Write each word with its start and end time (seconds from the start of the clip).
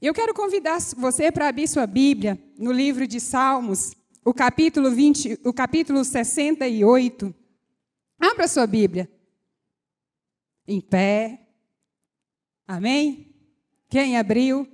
Eu 0.00 0.14
quero 0.14 0.32
convidar 0.32 0.80
você 0.96 1.30
para 1.30 1.48
abrir 1.48 1.68
sua 1.68 1.86
Bíblia 1.86 2.42
no 2.56 2.72
livro 2.72 3.06
de 3.06 3.20
Salmos, 3.20 3.94
o 4.24 4.32
capítulo 4.32 4.90
20, 4.90 5.40
o 5.44 5.52
capítulo 5.52 6.02
68. 6.02 7.34
Abra 8.18 8.48
sua 8.48 8.66
Bíblia. 8.66 9.10
Em 10.66 10.80
pé. 10.80 11.46
Amém? 12.66 13.34
Quem 13.90 14.16
abriu? 14.16 14.66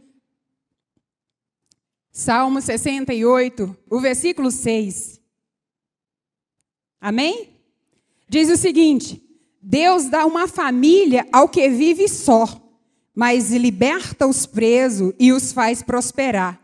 Salmo 2.12 2.62
68, 2.62 3.76
o 3.90 3.98
versículo 3.98 4.52
6. 4.52 5.20
Amém? 7.00 7.50
Diz 8.28 8.48
o 8.48 8.56
seguinte: 8.56 9.22
Deus 9.60 10.08
dá 10.08 10.24
uma 10.24 10.46
família 10.46 11.26
ao 11.32 11.48
que 11.48 11.68
vive 11.68 12.08
só, 12.08 12.46
mas 13.16 13.50
liberta 13.50 14.26
os 14.26 14.44
presos 14.44 15.14
e 15.18 15.32
os 15.32 15.50
faz 15.50 15.82
prosperar. 15.82 16.60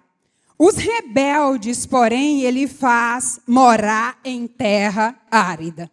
Os 0.59 0.77
rebeldes, 0.77 1.87
porém, 1.87 2.42
ele 2.42 2.69
faz 2.69 3.41
morar 3.47 4.19
em 4.23 4.47
terra 4.47 5.19
árida. 5.30 5.91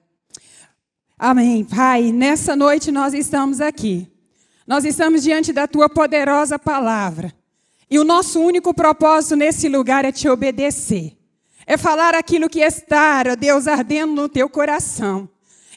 Amém. 1.18 1.64
Pai, 1.64 2.12
nessa 2.12 2.58
noite 2.58 2.92
nós 2.92 3.14
estamos 3.14 3.62
aqui. 3.62 4.12
Nós 4.68 4.84
estamos 4.84 5.24
diante 5.24 5.54
da 5.54 5.66
tua 5.66 5.88
poderosa 5.88 6.60
palavra. 6.60 7.34
E 7.90 7.98
o 7.98 8.04
nosso 8.04 8.42
único 8.42 8.74
propósito 8.74 9.38
nesse 9.38 9.70
lugar 9.70 10.04
é 10.04 10.12
te 10.12 10.28
obedecer. 10.28 11.18
É 11.66 11.78
falar 11.78 12.14
aquilo 12.14 12.50
que 12.50 12.60
está, 12.60 13.24
Deus, 13.36 13.66
ardendo 13.66 14.14
no 14.14 14.28
teu 14.28 14.50
coração. 14.50 15.30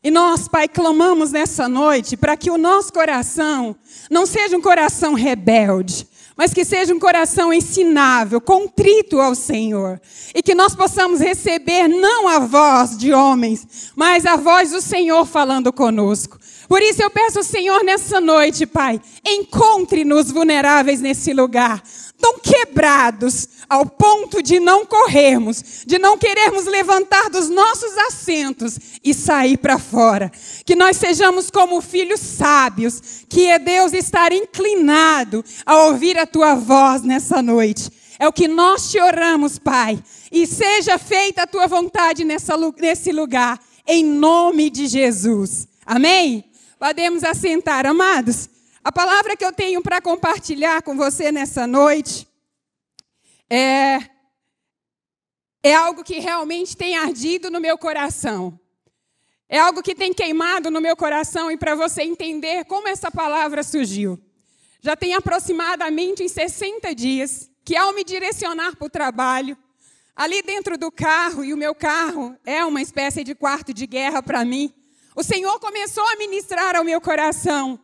E 0.05 0.11
nós, 0.11 0.49
Pai, 0.49 0.67
clamamos 0.67 1.31
nessa 1.31 1.69
noite 1.69 2.17
para 2.17 2.37
que 2.37 2.51
o 2.51 2.59
nosso 2.59 2.93
coração 2.93 3.77
não 4.11 4.27
seja 4.27 4.57
um 4.57 4.61
coração 4.61 5.15
rebelde, 5.15 6.09
mas 6.37 6.53
que 6.53 6.65
seja 6.65 6.93
um 6.93 6.99
coração 6.99 7.53
ensinável, 7.53 8.41
contrito 8.41 9.21
ao 9.21 9.35
Senhor. 9.35 10.01
E 10.35 10.43
que 10.43 10.57
nós 10.57 10.75
possamos 10.75 11.21
receber 11.21 11.87
não 11.87 12.27
a 12.27 12.41
voz 12.41 12.99
de 12.99 13.13
homens, 13.13 13.93
mas 13.95 14.27
a 14.27 14.35
voz 14.35 14.73
do 14.73 14.81
Senhor 14.81 15.25
falando 15.25 15.73
conosco. 15.73 16.37
Por 16.73 16.81
isso 16.81 17.03
eu 17.03 17.11
peço 17.11 17.37
ao 17.37 17.45
Senhor 17.45 17.85
nessa 17.85 18.19
noite, 18.19 18.65
Pai, 18.65 18.99
encontre-nos 19.27 20.31
vulneráveis 20.31 21.03
nesse 21.03 21.31
lugar 21.35 21.83
tão 22.19 22.39
quebrados 22.39 23.47
ao 23.69 23.85
ponto 23.85 24.43
de 24.43 24.59
não 24.59 24.87
corrermos, 24.87 25.85
de 25.87 25.99
não 25.99 26.17
querermos 26.17 26.65
levantar 26.65 27.29
dos 27.29 27.51
nossos 27.51 27.95
assentos 27.99 28.79
e 29.05 29.13
sair 29.13 29.59
para 29.59 29.79
fora. 29.79 30.33
Que 30.65 30.75
nós 30.75 30.97
sejamos 30.97 31.51
como 31.51 31.83
filhos 31.83 32.21
sábios, 32.21 33.27
que 33.29 33.49
é 33.49 33.59
Deus 33.59 33.93
estar 33.93 34.33
inclinado 34.33 35.45
a 35.67 35.77
ouvir 35.85 36.17
a 36.17 36.27
tua 36.27 36.55
voz 36.55 37.03
nessa 37.03 37.43
noite. 37.43 37.91
É 38.19 38.27
o 38.27 38.33
que 38.33 38.49
nós 38.49 38.91
te 38.91 38.99
oramos, 38.99 39.59
Pai. 39.59 40.03
E 40.33 40.47
seja 40.47 40.97
feita 40.97 41.43
a 41.43 41.47
tua 41.47 41.67
vontade 41.67 42.25
nessa, 42.25 42.55
nesse 42.81 43.13
lugar, 43.13 43.61
em 43.87 44.03
nome 44.03 44.71
de 44.71 44.87
Jesus. 44.87 45.69
Amém? 45.85 46.51
Podemos 46.83 47.23
assentar, 47.23 47.87
amados. 47.87 48.51
A 48.83 48.91
palavra 48.91 49.37
que 49.37 49.45
eu 49.45 49.53
tenho 49.53 49.81
para 49.81 50.01
compartilhar 50.01 50.83
com 50.83 50.97
você 50.97 51.31
nessa 51.31 51.65
noite 51.65 52.27
é, 53.49 54.01
é 55.63 55.73
algo 55.77 56.03
que 56.03 56.19
realmente 56.19 56.77
tem 56.77 56.97
ardido 56.97 57.53
no 57.53 57.61
meu 57.61 57.79
coração. 57.79 58.59
É 59.49 59.61
algo 59.61 59.81
que 59.81 59.95
tem 59.95 60.13
queimado 60.13 60.73
no 60.73 60.81
meu 60.81 60.97
coração 60.97 61.53
e 61.53 61.57
para 61.57 61.77
você 61.77 62.03
entender 62.03 62.65
como 62.65 62.89
essa 62.89 63.13
palavra 63.13 63.63
surgiu. 63.63 64.19
Já 64.81 64.97
tem 64.97 65.15
aproximadamente 65.15 66.25
em 66.25 66.29
60 66.29 66.93
dias 66.97 67.49
que 67.65 67.77
ao 67.77 67.95
me 67.95 68.03
direcionar 68.03 68.75
para 68.75 68.87
o 68.87 68.91
trabalho, 68.91 69.57
ali 70.17 70.43
dentro 70.43 70.77
do 70.77 70.91
carro, 70.91 71.45
e 71.45 71.55
o 71.55 71.57
meu 71.57 71.77
carro 71.77 72.37
é 72.45 72.65
uma 72.65 72.83
espécie 72.83 73.23
de 73.23 73.37
quarto 73.37 73.73
de 73.73 73.87
guerra 73.87 74.21
para 74.21 74.45
mim, 74.45 74.75
o 75.15 75.23
Senhor 75.23 75.59
começou 75.61 76.05
a 76.09 76.17
ministrar 76.17 76.77
ao 76.77 76.85
meu 76.85 77.01
coração 77.01 77.79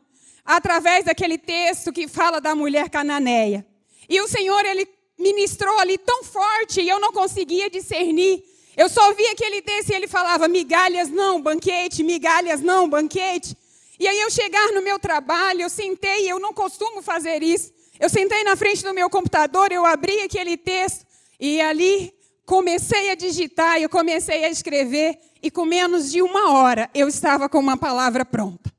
através 0.45 1.05
daquele 1.05 1.37
texto 1.37 1.93
que 1.93 2.09
fala 2.09 2.41
da 2.41 2.55
mulher 2.55 2.89
cananeia. 2.89 3.67
E 4.09 4.21
o 4.21 4.29
Senhor, 4.29 4.65
ele 4.65 4.89
ministrou 5.19 5.79
ali 5.79 5.99
tão 5.99 6.25
forte 6.25 6.81
e 6.81 6.89
eu 6.89 6.99
não 6.99 7.13
conseguia 7.13 7.69
discernir. 7.69 8.43
Eu 8.77 8.89
só 8.89 9.13
via 9.13 9.33
aquele 9.33 9.61
texto 9.61 9.91
e 9.91 9.95
ele 9.95 10.07
falava 10.07 10.49
migalhas 10.49 11.09
não, 11.11 11.43
banquete, 11.43 12.03
migalhas 12.03 12.63
não, 12.63 12.89
banquete. 12.89 13.57
E 13.99 14.07
aí 14.07 14.21
eu 14.21 14.31
chegar 14.31 14.73
no 14.73 14.81
meu 14.81 14.99
trabalho, 14.99 15.63
eu 15.63 15.69
sentei, 15.69 16.31
eu 16.31 16.39
não 16.39 16.55
costumo 16.55 17.03
fazer 17.03 17.43
isso. 17.43 17.73
Eu 17.99 18.09
sentei 18.09 18.45
na 18.45 18.55
frente 18.55 18.85
do 18.85 18.95
meu 18.95 19.11
computador, 19.11 19.73
eu 19.73 19.85
abri 19.85 20.21
aquele 20.21 20.57
texto 20.57 21.05
e 21.41 21.61
ali 21.61 22.15
comecei 22.47 23.11
a 23.11 23.15
digitar, 23.17 23.83
eu 23.83 23.89
comecei 23.89 24.45
a 24.45 24.49
escrever 24.49 25.19
e 25.43 25.51
com 25.51 25.65
menos 25.65 26.11
de 26.11 26.23
uma 26.23 26.53
hora 26.53 26.91
eu 26.95 27.09
estava 27.09 27.49
com 27.49 27.59
uma 27.59 27.77
palavra 27.77 28.25
pronta. 28.25 28.73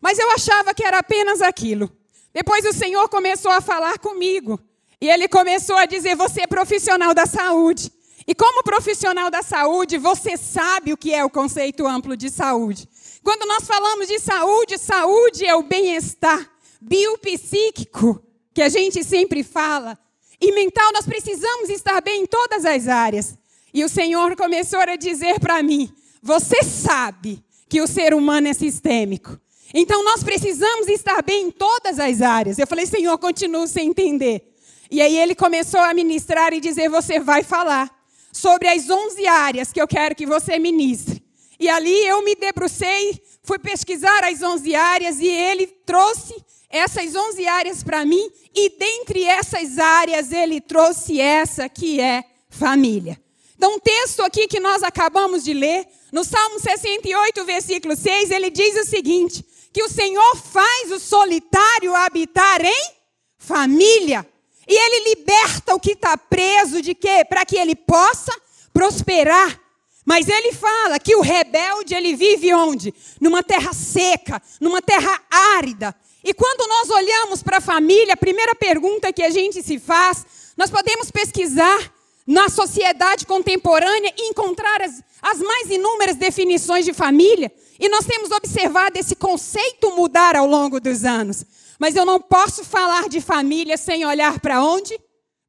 Mas 0.00 0.18
eu 0.18 0.30
achava 0.30 0.74
que 0.74 0.84
era 0.84 0.98
apenas 0.98 1.42
aquilo. 1.42 1.90
Depois 2.32 2.64
o 2.64 2.72
Senhor 2.72 3.08
começou 3.08 3.50
a 3.50 3.60
falar 3.60 3.98
comigo. 3.98 4.60
E 5.00 5.08
ele 5.08 5.28
começou 5.28 5.76
a 5.76 5.86
dizer: 5.86 6.14
Você 6.16 6.42
é 6.42 6.46
profissional 6.46 7.14
da 7.14 7.26
saúde. 7.26 7.90
E 8.26 8.34
como 8.34 8.62
profissional 8.62 9.30
da 9.30 9.42
saúde, 9.42 9.98
você 9.98 10.36
sabe 10.36 10.92
o 10.92 10.96
que 10.96 11.14
é 11.14 11.24
o 11.24 11.30
conceito 11.30 11.86
amplo 11.86 12.16
de 12.16 12.28
saúde. 12.28 12.88
Quando 13.22 13.46
nós 13.46 13.66
falamos 13.66 14.08
de 14.08 14.18
saúde, 14.18 14.78
saúde 14.78 15.46
é 15.46 15.54
o 15.54 15.62
bem-estar 15.62 16.50
biopsíquico, 16.80 18.22
que 18.52 18.62
a 18.62 18.68
gente 18.68 19.02
sempre 19.04 19.42
fala. 19.42 19.98
E 20.40 20.52
mental, 20.52 20.92
nós 20.92 21.06
precisamos 21.06 21.70
estar 21.70 22.00
bem 22.00 22.22
em 22.22 22.26
todas 22.26 22.64
as 22.64 22.88
áreas. 22.88 23.36
E 23.72 23.84
o 23.84 23.88
Senhor 23.88 24.36
começou 24.36 24.80
a 24.80 24.96
dizer 24.96 25.38
para 25.40 25.62
mim: 25.62 25.92
Você 26.26 26.64
sabe 26.64 27.42
que 27.68 27.80
o 27.80 27.86
ser 27.86 28.12
humano 28.12 28.48
é 28.48 28.52
sistêmico. 28.52 29.40
Então 29.72 30.04
nós 30.04 30.24
precisamos 30.24 30.88
estar 30.88 31.22
bem 31.22 31.46
em 31.46 31.50
todas 31.52 32.00
as 32.00 32.20
áreas. 32.20 32.58
Eu 32.58 32.66
falei, 32.66 32.84
Senhor, 32.84 33.16
continuo 33.18 33.68
sem 33.68 33.88
entender. 33.88 34.52
E 34.90 35.00
aí 35.00 35.16
ele 35.16 35.36
começou 35.36 35.80
a 35.80 35.94
ministrar 35.94 36.52
e 36.52 36.60
dizer: 36.60 36.88
Você 36.88 37.20
vai 37.20 37.44
falar 37.44 37.90
sobre 38.32 38.66
as 38.68 38.90
11 38.90 39.26
áreas 39.26 39.72
que 39.72 39.80
eu 39.80 39.86
quero 39.86 40.16
que 40.16 40.26
você 40.26 40.58
ministre. 40.58 41.22
E 41.60 41.68
ali 41.68 42.06
eu 42.06 42.22
me 42.22 42.34
debrucei, 42.34 43.22
fui 43.44 43.58
pesquisar 43.58 44.24
as 44.24 44.42
11 44.42 44.74
áreas 44.74 45.20
e 45.20 45.28
ele 45.28 45.66
trouxe 45.66 46.34
essas 46.68 47.14
11 47.14 47.46
áreas 47.46 47.84
para 47.84 48.04
mim. 48.04 48.30
E 48.52 48.68
dentre 48.70 49.22
essas 49.24 49.78
áreas, 49.78 50.32
ele 50.32 50.60
trouxe 50.60 51.20
essa 51.20 51.68
que 51.68 52.00
é 52.00 52.24
família. 52.50 53.16
Então, 53.56 53.76
um 53.76 53.78
texto 53.78 54.22
aqui 54.22 54.46
que 54.46 54.60
nós 54.60 54.82
acabamos 54.82 55.42
de 55.42 55.54
ler, 55.54 55.86
no 56.12 56.24
Salmo 56.24 56.60
68, 56.60 57.44
versículo 57.44 57.96
6, 57.96 58.30
ele 58.30 58.50
diz 58.50 58.76
o 58.76 58.84
seguinte: 58.84 59.44
que 59.72 59.82
o 59.82 59.88
Senhor 59.88 60.36
faz 60.36 60.90
o 60.90 60.98
solitário 60.98 61.94
habitar 61.94 62.64
em 62.64 62.90
família. 63.38 64.26
E 64.68 64.74
ele 64.74 65.10
liberta 65.10 65.74
o 65.74 65.80
que 65.80 65.92
está 65.92 66.16
preso 66.16 66.82
de 66.82 66.94
quê? 66.94 67.24
Para 67.28 67.44
que 67.44 67.56
ele 67.56 67.76
possa 67.76 68.32
prosperar. 68.72 69.60
Mas 70.04 70.28
ele 70.28 70.52
fala 70.52 70.98
que 70.98 71.14
o 71.16 71.20
rebelde 71.20 71.94
ele 71.94 72.14
vive 72.14 72.54
onde? 72.54 72.94
Numa 73.20 73.42
terra 73.42 73.72
seca, 73.72 74.40
numa 74.60 74.80
terra 74.80 75.20
árida. 75.30 75.94
E 76.22 76.32
quando 76.32 76.68
nós 76.68 76.90
olhamos 76.90 77.42
para 77.42 77.58
a 77.58 77.60
família, 77.60 78.14
a 78.14 78.16
primeira 78.16 78.54
pergunta 78.54 79.12
que 79.12 79.22
a 79.22 79.30
gente 79.30 79.62
se 79.62 79.78
faz, 79.78 80.24
nós 80.56 80.70
podemos 80.70 81.10
pesquisar 81.10 81.92
na 82.26 82.48
sociedade 82.48 83.24
contemporânea 83.24 84.12
encontrar 84.18 84.82
as, 84.82 85.02
as 85.22 85.38
mais 85.38 85.70
inúmeras 85.70 86.16
definições 86.16 86.84
de 86.84 86.92
família. 86.92 87.52
E 87.78 87.88
nós 87.88 88.04
temos 88.04 88.30
observado 88.30 88.98
esse 88.98 89.14
conceito 89.14 89.94
mudar 89.94 90.34
ao 90.34 90.46
longo 90.46 90.80
dos 90.80 91.04
anos. 91.04 91.44
Mas 91.78 91.94
eu 91.94 92.04
não 92.04 92.20
posso 92.20 92.64
falar 92.64 93.08
de 93.08 93.20
família 93.20 93.76
sem 93.76 94.04
olhar 94.04 94.40
para 94.40 94.62
onde? 94.62 94.98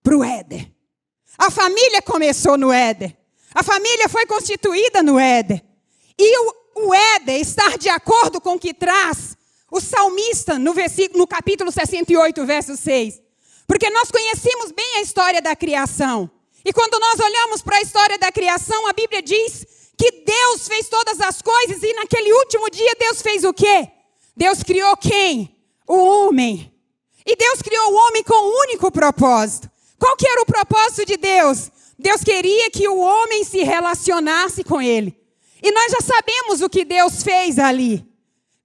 Para 0.03 0.18
o 0.18 0.24
Éder. 0.24 0.69
A 1.38 1.50
família 1.50 2.01
começou 2.01 2.57
no 2.57 2.71
Éder. 2.71 3.15
A 3.56 3.63
família 3.63 4.07
foi 4.09 4.25
constituída 4.25 5.01
no 5.01 5.18
Éder. 5.18 5.63
E 6.18 6.39
o, 6.39 6.53
o 6.88 6.94
Éder 6.94 7.39
estar 7.39 7.77
de 7.77 7.89
acordo 7.89 8.39
com 8.39 8.56
o 8.56 8.59
que 8.59 8.73
traz 8.73 9.35
o 9.71 9.80
salmista 9.80 10.59
no, 10.59 10.73
versículo, 10.73 11.19
no 11.19 11.27
capítulo 11.27 11.71
68, 11.71 12.45
verso 12.45 12.77
6. 12.77 13.21
Porque 13.65 13.89
nós 13.89 14.12
conhecemos 14.12 14.71
bem 14.71 14.97
a 14.97 15.01
história 15.01 15.41
da 15.41 15.56
criação. 15.56 16.30
E 16.68 16.74
quando 16.74 17.00
nós 17.00 17.18
olhamos 17.18 17.62
para 17.62 17.78
a 17.78 17.81
história 17.81 18.18
da 18.18 18.30
criação, 18.30 18.88
a 18.88 18.92
Bíblia 18.92 19.22
diz 19.22 19.66
que 19.98 20.12
Deus 20.12 20.68
fez 20.68 20.90
todas 20.90 21.18
as 21.22 21.42
coisas 21.42 21.81
e 21.81 21.94
naquele 21.94 22.34
último 22.34 22.69
dia 22.69 22.94
Deus 23.00 23.22
fez 23.22 23.46
o 23.46 23.54
quê? 23.54 23.88
Deus 24.36 24.64
criou 24.64 24.98
quem? 24.98 25.58
O 25.88 25.96
homem. 25.96 26.69
E 27.25 27.38
Deus 27.38 27.62
criou 27.62 27.94
o 27.94 27.96
homem 27.96 28.22
com 28.22 28.34
um 28.34 28.60
único 28.64 28.92
propósito. 28.92 29.72
Qual 29.98 30.18
que 30.18 30.28
era 30.28 30.42
o 30.42 30.46
propósito 30.46 31.06
de 31.06 31.16
Deus? 31.16 31.72
Deus 31.98 32.22
queria 32.22 32.69
que 32.69 32.86
o 32.86 32.98
homem 32.98 33.46
se 33.46 33.64
relacionasse 33.64 34.62
com 34.62 34.81
ele. 34.81 35.18
E 35.64 35.72
nós 35.72 35.90
já 35.90 36.02
sabemos 36.02 36.62
o 36.62 36.69
que 36.69 36.84
Deus 36.84 37.24
fez 37.24 37.58
ali. 37.60 38.06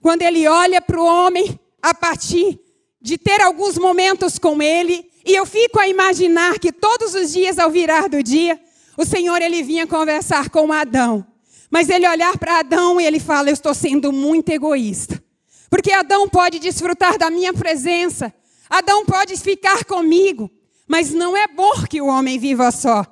Quando 0.01 0.23
ele 0.23 0.45
olha 0.45 0.81
para 0.81 0.99
o 0.99 1.05
homem, 1.05 1.57
a 1.81 1.93
partir 1.93 2.59
de 3.01 3.17
ter 3.17 3.39
alguns 3.39 3.77
momentos 3.77 4.37
com 4.37 4.61
ele, 4.61 5.09
E 5.25 5.33
eu 5.33 5.45
fico 5.45 5.79
a 5.79 5.87
imaginar 5.87 6.59
que 6.59 6.71
todos 6.71 7.15
os 7.15 7.31
dias, 7.31 7.57
ao 7.57 7.71
virar 7.71 8.09
do 8.09 8.21
dia, 8.21 8.59
o 8.97 9.05
Senhor 9.05 9.41
ele 9.41 9.63
vinha 9.63 9.87
conversar 9.87 10.49
com 10.49 10.71
Adão. 10.71 11.25
Mas 11.71 11.89
ele 11.89 12.07
olhar 12.07 12.37
para 12.37 12.59
Adão 12.59 12.99
e 12.99 13.05
ele 13.05 13.19
fala: 13.19 13.49
Eu 13.49 13.53
estou 13.53 13.73
sendo 13.73 14.11
muito 14.11 14.49
egoísta. 14.49 15.23
Porque 15.69 15.91
Adão 15.91 16.29
pode 16.29 16.59
desfrutar 16.59 17.17
da 17.17 17.31
minha 17.31 17.51
presença, 17.51 18.31
Adão 18.69 19.03
pode 19.05 19.35
ficar 19.37 19.83
comigo, 19.85 20.51
mas 20.87 21.11
não 21.11 21.35
é 21.35 21.47
bom 21.47 21.73
que 21.89 21.99
o 21.99 22.05
homem 22.05 22.37
viva 22.37 22.69
só. 22.71 23.03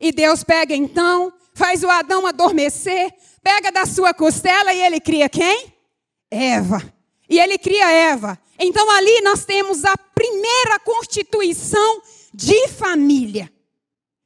E 0.00 0.12
Deus 0.12 0.42
pega 0.42 0.74
então, 0.74 1.30
faz 1.52 1.82
o 1.82 1.90
Adão 1.90 2.26
adormecer, 2.26 3.12
pega 3.42 3.70
da 3.70 3.84
sua 3.84 4.14
costela 4.14 4.72
e 4.72 4.80
ele 4.80 4.98
cria 4.98 5.28
quem? 5.28 5.74
Eva. 6.30 6.82
E 7.28 7.38
ele 7.38 7.58
cria 7.58 7.90
Eva. 7.90 8.38
Então 8.58 8.90
ali 8.90 9.20
nós 9.20 9.44
temos 9.44 9.84
a 9.84 9.94
primeira 10.16 10.80
constituição 10.80 12.02
de 12.32 12.68
família. 12.68 13.52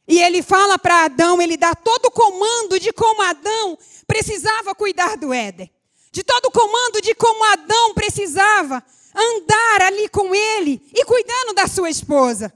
E 0.06 0.22
ele 0.22 0.40
fala 0.40 0.78
para 0.78 1.04
Adão, 1.04 1.42
ele 1.42 1.56
dá 1.56 1.74
todo 1.74 2.06
o 2.06 2.10
comando 2.10 2.78
de 2.78 2.92
como 2.92 3.20
Adão 3.22 3.76
precisava 4.06 4.74
cuidar 4.74 5.16
do 5.16 5.32
Éden. 5.32 5.70
De 6.12 6.22
todo 6.22 6.46
o 6.46 6.50
comando 6.50 7.00
de 7.02 7.14
como 7.14 7.44
Adão 7.44 7.92
precisava 7.94 8.82
andar 9.14 9.82
ali 9.82 10.08
com 10.08 10.32
ele 10.34 10.80
e 10.94 11.04
cuidando 11.04 11.54
da 11.54 11.66
sua 11.66 11.90
esposa. 11.90 12.52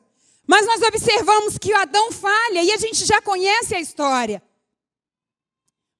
Mas 0.46 0.66
nós 0.66 0.82
observamos 0.82 1.58
que 1.58 1.72
Adão 1.72 2.12
falha 2.12 2.62
e 2.62 2.70
a 2.70 2.76
gente 2.76 3.04
já 3.04 3.20
conhece 3.20 3.74
a 3.74 3.80
história. 3.80 4.42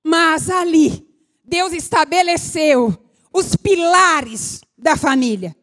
Mas 0.04 0.50
ali, 0.50 1.08
Deus 1.42 1.72
estabeleceu 1.72 2.96
os 3.32 3.56
pilares 3.56 4.60
da 4.76 4.96
família. 4.96 5.56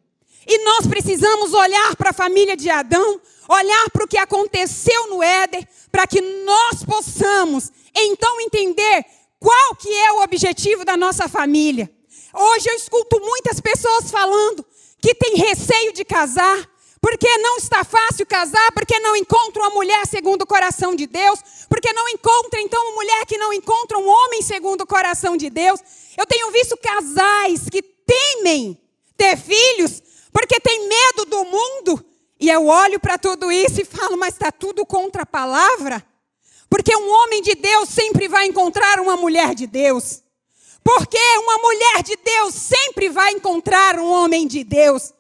E 0.47 0.63
nós 0.63 0.87
precisamos 0.87 1.53
olhar 1.53 1.95
para 1.95 2.09
a 2.09 2.13
família 2.13 2.57
de 2.57 2.69
Adão, 2.69 3.21
olhar 3.47 3.89
para 3.91 4.05
o 4.05 4.07
que 4.07 4.17
aconteceu 4.17 5.07
no 5.09 5.21
Éden, 5.21 5.67
para 5.91 6.07
que 6.07 6.21
nós 6.21 6.83
possamos 6.83 7.71
então 7.95 8.41
entender 8.41 9.05
qual 9.39 9.75
que 9.75 9.89
é 9.89 10.11
o 10.13 10.21
objetivo 10.21 10.85
da 10.85 10.97
nossa 10.97 11.27
família. 11.27 11.89
Hoje 12.33 12.69
eu 12.69 12.75
escuto 12.75 13.19
muitas 13.19 13.59
pessoas 13.59 14.09
falando 14.09 14.65
que 15.01 15.13
tem 15.13 15.35
receio 15.35 15.93
de 15.93 16.05
casar, 16.05 16.69
porque 17.01 17.27
não 17.39 17.57
está 17.57 17.83
fácil 17.83 18.25
casar, 18.25 18.71
porque 18.73 18.99
não 18.99 19.15
encontra 19.15 19.63
uma 19.63 19.71
mulher 19.71 20.05
segundo 20.05 20.43
o 20.43 20.47
coração 20.47 20.95
de 20.95 21.07
Deus, 21.07 21.39
porque 21.67 21.91
não 21.91 22.07
encontra 22.09 22.61
então 22.61 22.81
uma 22.83 22.95
mulher 22.95 23.25
que 23.25 23.37
não 23.37 23.51
encontra 23.51 23.97
um 23.97 24.07
homem 24.07 24.41
segundo 24.41 24.81
o 24.81 24.87
coração 24.87 25.35
de 25.35 25.49
Deus. 25.49 25.79
Eu 26.15 26.25
tenho 26.25 26.51
visto 26.51 26.77
casais 26.77 27.67
que 27.69 27.81
temem 27.81 28.79
ter 29.17 29.35
filhos 29.37 30.01
porque 30.31 30.59
tem 30.59 30.87
medo 30.87 31.25
do 31.25 31.45
mundo. 31.45 32.05
E 32.39 32.49
eu 32.49 32.65
olho 32.65 32.99
para 32.99 33.17
tudo 33.17 33.51
isso 33.51 33.81
e 33.81 33.85
falo, 33.85 34.17
mas 34.17 34.33
está 34.33 34.51
tudo 34.51 34.85
contra 34.85 35.23
a 35.23 35.25
palavra? 35.25 36.03
Porque 36.69 36.95
um 36.95 37.11
homem 37.11 37.41
de 37.41 37.53
Deus 37.53 37.89
sempre 37.89 38.27
vai 38.27 38.47
encontrar 38.47 38.99
uma 38.99 39.15
mulher 39.17 39.53
de 39.53 39.67
Deus. 39.67 40.23
Porque 40.83 41.19
uma 41.37 41.57
mulher 41.59 42.01
de 42.03 42.15
Deus 42.15 42.55
sempre 42.55 43.09
vai 43.09 43.31
encontrar 43.33 43.99
um 43.99 44.09
homem 44.09 44.47
de 44.47 44.63
Deus. 44.63 45.13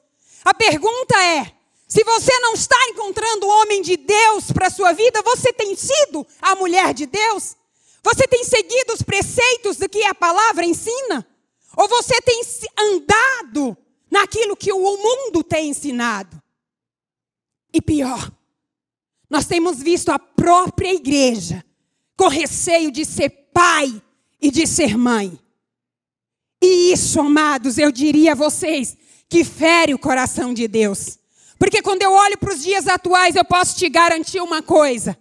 A 0.43 0.53
pergunta 0.53 1.15
é: 1.23 1.51
se 1.87 2.03
você 2.03 2.39
não 2.39 2.53
está 2.53 2.77
encontrando 2.87 3.45
o 3.45 3.49
homem 3.49 3.81
de 3.81 3.97
Deus 3.97 4.51
para 4.51 4.67
a 4.67 4.71
sua 4.71 4.93
vida, 4.93 5.21
você 5.21 5.53
tem 5.53 5.75
sido 5.75 6.25
a 6.41 6.55
mulher 6.55 6.93
de 6.93 7.05
Deus? 7.05 7.55
Você 8.01 8.27
tem 8.27 8.43
seguido 8.43 8.93
os 8.93 9.03
preceitos 9.03 9.77
do 9.77 9.87
que 9.87 10.03
a 10.03 10.15
palavra 10.15 10.65
ensina? 10.65 11.27
Ou 11.77 11.87
você 11.87 12.19
tem 12.21 12.41
andado 12.79 13.77
naquilo 14.11 14.57
que 14.57 14.71
o 14.71 14.97
mundo 14.97 15.43
tem 15.43 15.69
ensinado? 15.69 16.41
E 17.73 17.81
pior, 17.81 18.31
nós 19.29 19.45
temos 19.45 19.81
visto 19.81 20.09
a 20.09 20.19
própria 20.19 20.93
igreja 20.93 21.63
com 22.17 22.27
receio 22.27 22.91
de 22.91 23.05
ser 23.05 23.29
pai 23.53 24.01
e 24.41 24.51
de 24.51 24.67
ser 24.67 24.97
mãe. 24.97 25.39
E 26.61 26.91
isso, 26.91 27.19
amados, 27.19 27.77
eu 27.77 27.91
diria 27.91 28.33
a 28.33 28.35
vocês, 28.35 28.97
que 29.29 29.43
fere 29.43 29.93
o 29.93 29.99
coração 29.99 30.53
de 30.53 30.67
Deus. 30.67 31.17
Porque 31.57 31.81
quando 31.81 32.01
eu 32.01 32.11
olho 32.11 32.37
para 32.37 32.53
os 32.53 32.61
dias 32.61 32.87
atuais, 32.87 33.35
eu 33.35 33.45
posso 33.45 33.77
te 33.77 33.87
garantir 33.87 34.41
uma 34.41 34.61
coisa: 34.61 35.17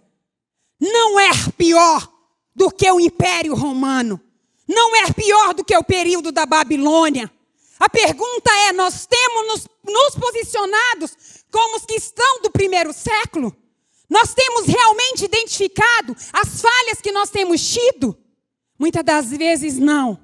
não 0.79 1.19
é 1.19 1.29
pior 1.57 2.11
do 2.53 2.69
que 2.69 2.91
o 2.91 2.99
Império 2.99 3.55
Romano, 3.55 4.19
não 4.67 4.95
é 4.95 5.11
pior 5.13 5.53
do 5.53 5.63
que 5.63 5.75
o 5.75 5.83
período 5.83 6.31
da 6.31 6.45
Babilônia. 6.45 7.31
A 7.81 7.89
pergunta 7.89 8.51
é: 8.67 8.73
nós 8.73 9.07
temos 9.07 9.47
nos, 9.47 9.67
nos 9.83 10.15
posicionados 10.15 11.17
como 11.51 11.77
os 11.77 11.85
que 11.85 11.95
estão 11.95 12.41
do 12.43 12.51
primeiro 12.51 12.93
século? 12.93 13.55
Nós 14.07 14.35
temos 14.35 14.67
realmente 14.67 15.25
identificado 15.25 16.15
as 16.31 16.61
falhas 16.61 17.01
que 17.01 17.11
nós 17.11 17.31
temos 17.31 17.67
tido? 17.67 18.15
Muitas 18.77 19.03
das 19.03 19.31
vezes 19.31 19.79
não. 19.79 20.19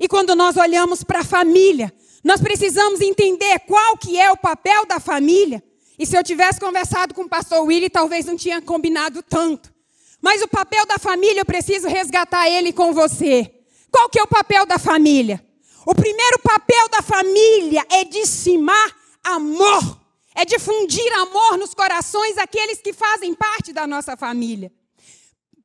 E 0.00 0.08
quando 0.08 0.34
nós 0.34 0.56
olhamos 0.56 1.04
para 1.04 1.20
a 1.20 1.24
família, 1.24 1.92
nós 2.24 2.40
precisamos 2.40 3.02
entender 3.02 3.58
qual 3.66 3.98
que 3.98 4.18
é 4.18 4.32
o 4.32 4.36
papel 4.36 4.86
da 4.86 4.98
família. 4.98 5.62
E 5.98 6.06
se 6.06 6.16
eu 6.16 6.24
tivesse 6.24 6.58
conversado 6.58 7.12
com 7.12 7.24
o 7.24 7.28
pastor 7.28 7.62
Willy, 7.62 7.90
talvez 7.90 8.24
não 8.24 8.36
tinha 8.36 8.62
combinado 8.62 9.22
tanto. 9.22 9.70
Mas 10.18 10.40
o 10.40 10.48
papel 10.48 10.86
da 10.86 10.98
família, 10.98 11.42
eu 11.42 11.44
preciso 11.44 11.88
resgatar 11.88 12.48
ele 12.48 12.72
com 12.72 12.94
você. 12.94 13.52
Qual 13.90 14.08
que 14.08 14.18
é 14.18 14.22
o 14.22 14.26
papel 14.26 14.64
da 14.64 14.78
família? 14.78 15.44
O 15.84 15.94
primeiro 15.94 16.38
papel 16.38 16.88
da 16.88 17.02
família 17.02 17.84
é 17.90 18.04
dissimar 18.04 18.96
amor. 19.24 20.00
É 20.34 20.44
difundir 20.44 21.12
amor 21.14 21.58
nos 21.58 21.74
corações 21.74 22.36
daqueles 22.36 22.80
que 22.80 22.92
fazem 22.92 23.34
parte 23.34 23.72
da 23.72 23.86
nossa 23.86 24.16
família. 24.16 24.72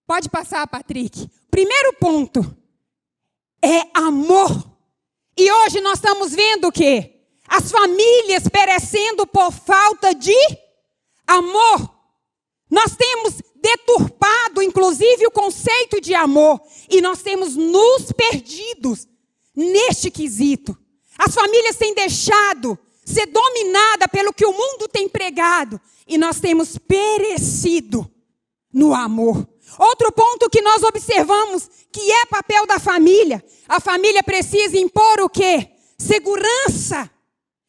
Pode 0.06 0.30
passar, 0.30 0.68
Patrick. 0.68 1.30
Primeiro 1.50 1.94
ponto 1.94 2.46
é 3.62 3.88
amor. 3.94 4.50
E 5.38 5.52
hoje 5.52 5.80
nós 5.82 6.00
estamos 6.00 6.34
vendo 6.34 6.68
o 6.68 6.72
quê? 6.72 7.22
As 7.48 7.72
famílias 7.72 8.48
perecendo 8.50 9.26
por 9.26 9.52
falta 9.52 10.14
de 10.14 10.36
amor. 11.26 11.96
Nós 12.70 12.96
temos 12.98 13.36
deturpado, 13.56 14.62
inclusive, 14.62 15.28
o 15.28 15.32
conceito 15.32 16.02
de 16.02 16.14
amor. 16.14 16.62
E 16.90 17.00
nós 17.00 17.22
temos 17.22 17.56
nos 17.56 18.12
perdidos 18.12 19.08
neste 19.58 20.12
quesito. 20.12 20.78
As 21.18 21.34
famílias 21.34 21.76
têm 21.76 21.96
deixado 21.96 22.78
ser 23.04 23.26
dominada 23.26 24.08
pelo 24.08 24.32
que 24.32 24.46
o 24.46 24.54
mundo 24.54 24.88
tem 24.88 25.10
pregado. 25.10 25.82
E 26.06 26.18
nós 26.18 26.40
temos 26.40 26.78
perecido 26.78 28.10
no 28.72 28.94
amor. 28.94 29.48
Outro 29.80 30.12
ponto 30.12 30.50
que 30.50 30.62
nós 30.62 30.84
observamos 30.84 31.70
que 31.92 32.12
é 32.12 32.26
papel 32.28 32.68
da 32.68 32.78
família. 32.78 33.44
A 33.68 33.80
família 33.80 34.22
precisa 34.22 34.78
impor 34.78 35.20
o 35.22 35.30
quê? 35.30 35.72
Segurança. 35.98 37.10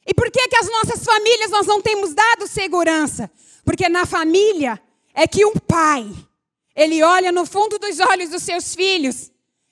E 0.06 0.12
por 0.12 0.30
que 0.30 0.46
que 0.48 0.56
as 0.56 0.68
nossas 0.68 1.04
famílias 1.04 1.50
nós 1.50 1.66
não 1.66 1.80
temos 1.80 2.14
dado 2.14 2.46
segurança? 2.46 3.30
Porque 3.64 3.88
na 3.88 4.04
família 4.04 4.80
é 5.14 5.26
que 5.26 5.44
um 5.44 5.54
pai, 5.54 6.10
ele 6.74 7.02
olha 7.02 7.32
no 7.32 7.44
fundo 7.44 7.78
dos 7.78 7.98
olhos 8.00 8.30
dos 8.30 8.42
seus 8.42 8.74
filhos 8.74 9.30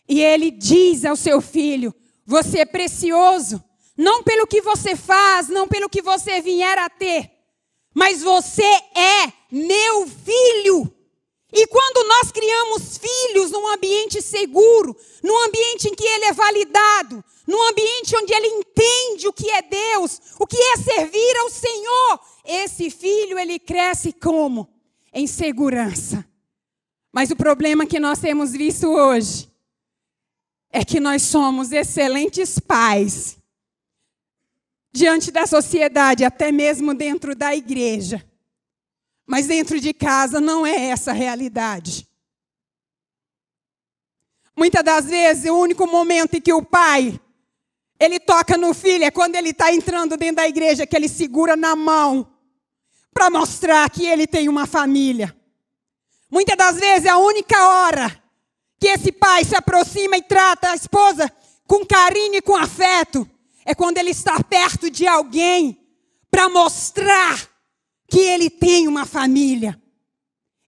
e 0.08 0.20
ele 0.20 0.50
diz 0.50 1.04
ao 1.04 1.16
seu 1.16 1.40
filho: 1.40 1.94
"Você 2.26 2.58
é 2.58 2.64
precioso, 2.66 3.62
não 3.96 4.22
pelo 4.22 4.46
que 4.46 4.60
você 4.60 4.94
faz, 4.96 5.48
não 5.48 5.66
pelo 5.66 5.88
que 5.88 6.02
você 6.02 6.40
vier 6.40 6.78
a 6.78 6.90
ter, 6.90 7.30
mas 7.94 8.22
você 8.22 8.62
é 8.62 9.32
meu 9.50 10.06
filho. 10.06 10.92
E 11.52 11.66
quando 11.68 12.06
nós 12.08 12.32
criamos 12.32 12.98
filhos 12.98 13.50
num 13.50 13.66
ambiente 13.68 14.20
seguro, 14.20 14.94
num 15.22 15.44
ambiente 15.44 15.88
em 15.88 15.94
que 15.94 16.04
ele 16.04 16.26
é 16.26 16.32
validado, 16.32 17.24
num 17.46 17.62
ambiente 17.68 18.14
onde 18.16 18.34
ele 18.34 18.48
entende 18.48 19.28
o 19.28 19.32
que 19.32 19.50
é 19.50 19.62
Deus, 19.62 20.20
o 20.38 20.46
que 20.46 20.58
é 20.58 20.76
servir 20.76 21.36
ao 21.38 21.48
Senhor, 21.48 22.20
esse 22.44 22.90
filho 22.90 23.38
ele 23.38 23.58
cresce 23.58 24.12
como? 24.12 24.68
Em 25.12 25.26
segurança. 25.26 26.26
Mas 27.12 27.30
o 27.30 27.36
problema 27.36 27.86
que 27.86 27.98
nós 27.98 28.18
temos 28.18 28.52
visto 28.52 28.88
hoje 28.88 29.50
é 30.76 30.84
que 30.84 31.00
nós 31.00 31.22
somos 31.22 31.72
excelentes 31.72 32.58
pais 32.58 33.38
diante 34.92 35.30
da 35.30 35.46
sociedade, 35.46 36.22
até 36.22 36.52
mesmo 36.52 36.92
dentro 36.92 37.34
da 37.34 37.56
igreja. 37.56 38.22
Mas 39.26 39.46
dentro 39.46 39.80
de 39.80 39.94
casa 39.94 40.38
não 40.38 40.66
é 40.66 40.88
essa 40.88 41.12
a 41.12 41.14
realidade. 41.14 42.06
Muitas 44.54 44.84
das 44.84 45.06
vezes, 45.06 45.50
o 45.50 45.58
único 45.58 45.86
momento 45.86 46.34
em 46.34 46.42
que 46.42 46.52
o 46.52 46.62
pai 46.62 47.18
ele 47.98 48.20
toca 48.20 48.58
no 48.58 48.74
filho 48.74 49.04
é 49.04 49.10
quando 49.10 49.34
ele 49.34 49.50
está 49.50 49.72
entrando 49.72 50.14
dentro 50.14 50.36
da 50.36 50.48
igreja, 50.48 50.86
que 50.86 50.94
ele 50.94 51.08
segura 51.08 51.56
na 51.56 51.74
mão 51.74 52.30
para 53.14 53.30
mostrar 53.30 53.88
que 53.88 54.06
ele 54.06 54.26
tem 54.26 54.46
uma 54.46 54.66
família. 54.66 55.34
Muitas 56.30 56.54
das 56.54 56.76
vezes, 56.78 57.08
a 57.08 57.16
única 57.16 57.66
hora 57.66 58.25
que 58.86 58.90
esse 58.90 59.10
pai 59.10 59.44
se 59.44 59.56
aproxima 59.56 60.16
e 60.16 60.22
trata 60.22 60.70
a 60.70 60.76
esposa 60.76 61.28
com 61.66 61.84
carinho 61.84 62.36
e 62.36 62.40
com 62.40 62.54
afeto 62.54 63.28
é 63.64 63.74
quando 63.74 63.98
ele 63.98 64.10
está 64.10 64.40
perto 64.44 64.88
de 64.88 65.08
alguém 65.08 65.84
para 66.30 66.48
mostrar 66.48 67.50
que 68.08 68.20
ele 68.20 68.48
tem 68.48 68.86
uma 68.86 69.04
família. 69.04 69.76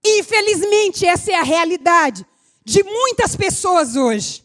Infelizmente, 0.04 1.06
essa 1.06 1.30
é 1.30 1.36
a 1.36 1.44
realidade 1.44 2.26
de 2.64 2.82
muitas 2.82 3.36
pessoas 3.36 3.94
hoje. 3.94 4.44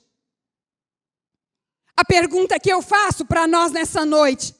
A 1.97 2.05
pergunta 2.05 2.59
que 2.59 2.71
eu 2.71 2.79
faço 2.79 3.25
para 3.25 3.47
nós 3.47 3.71
nessa 3.71 4.05
noite: 4.05 4.53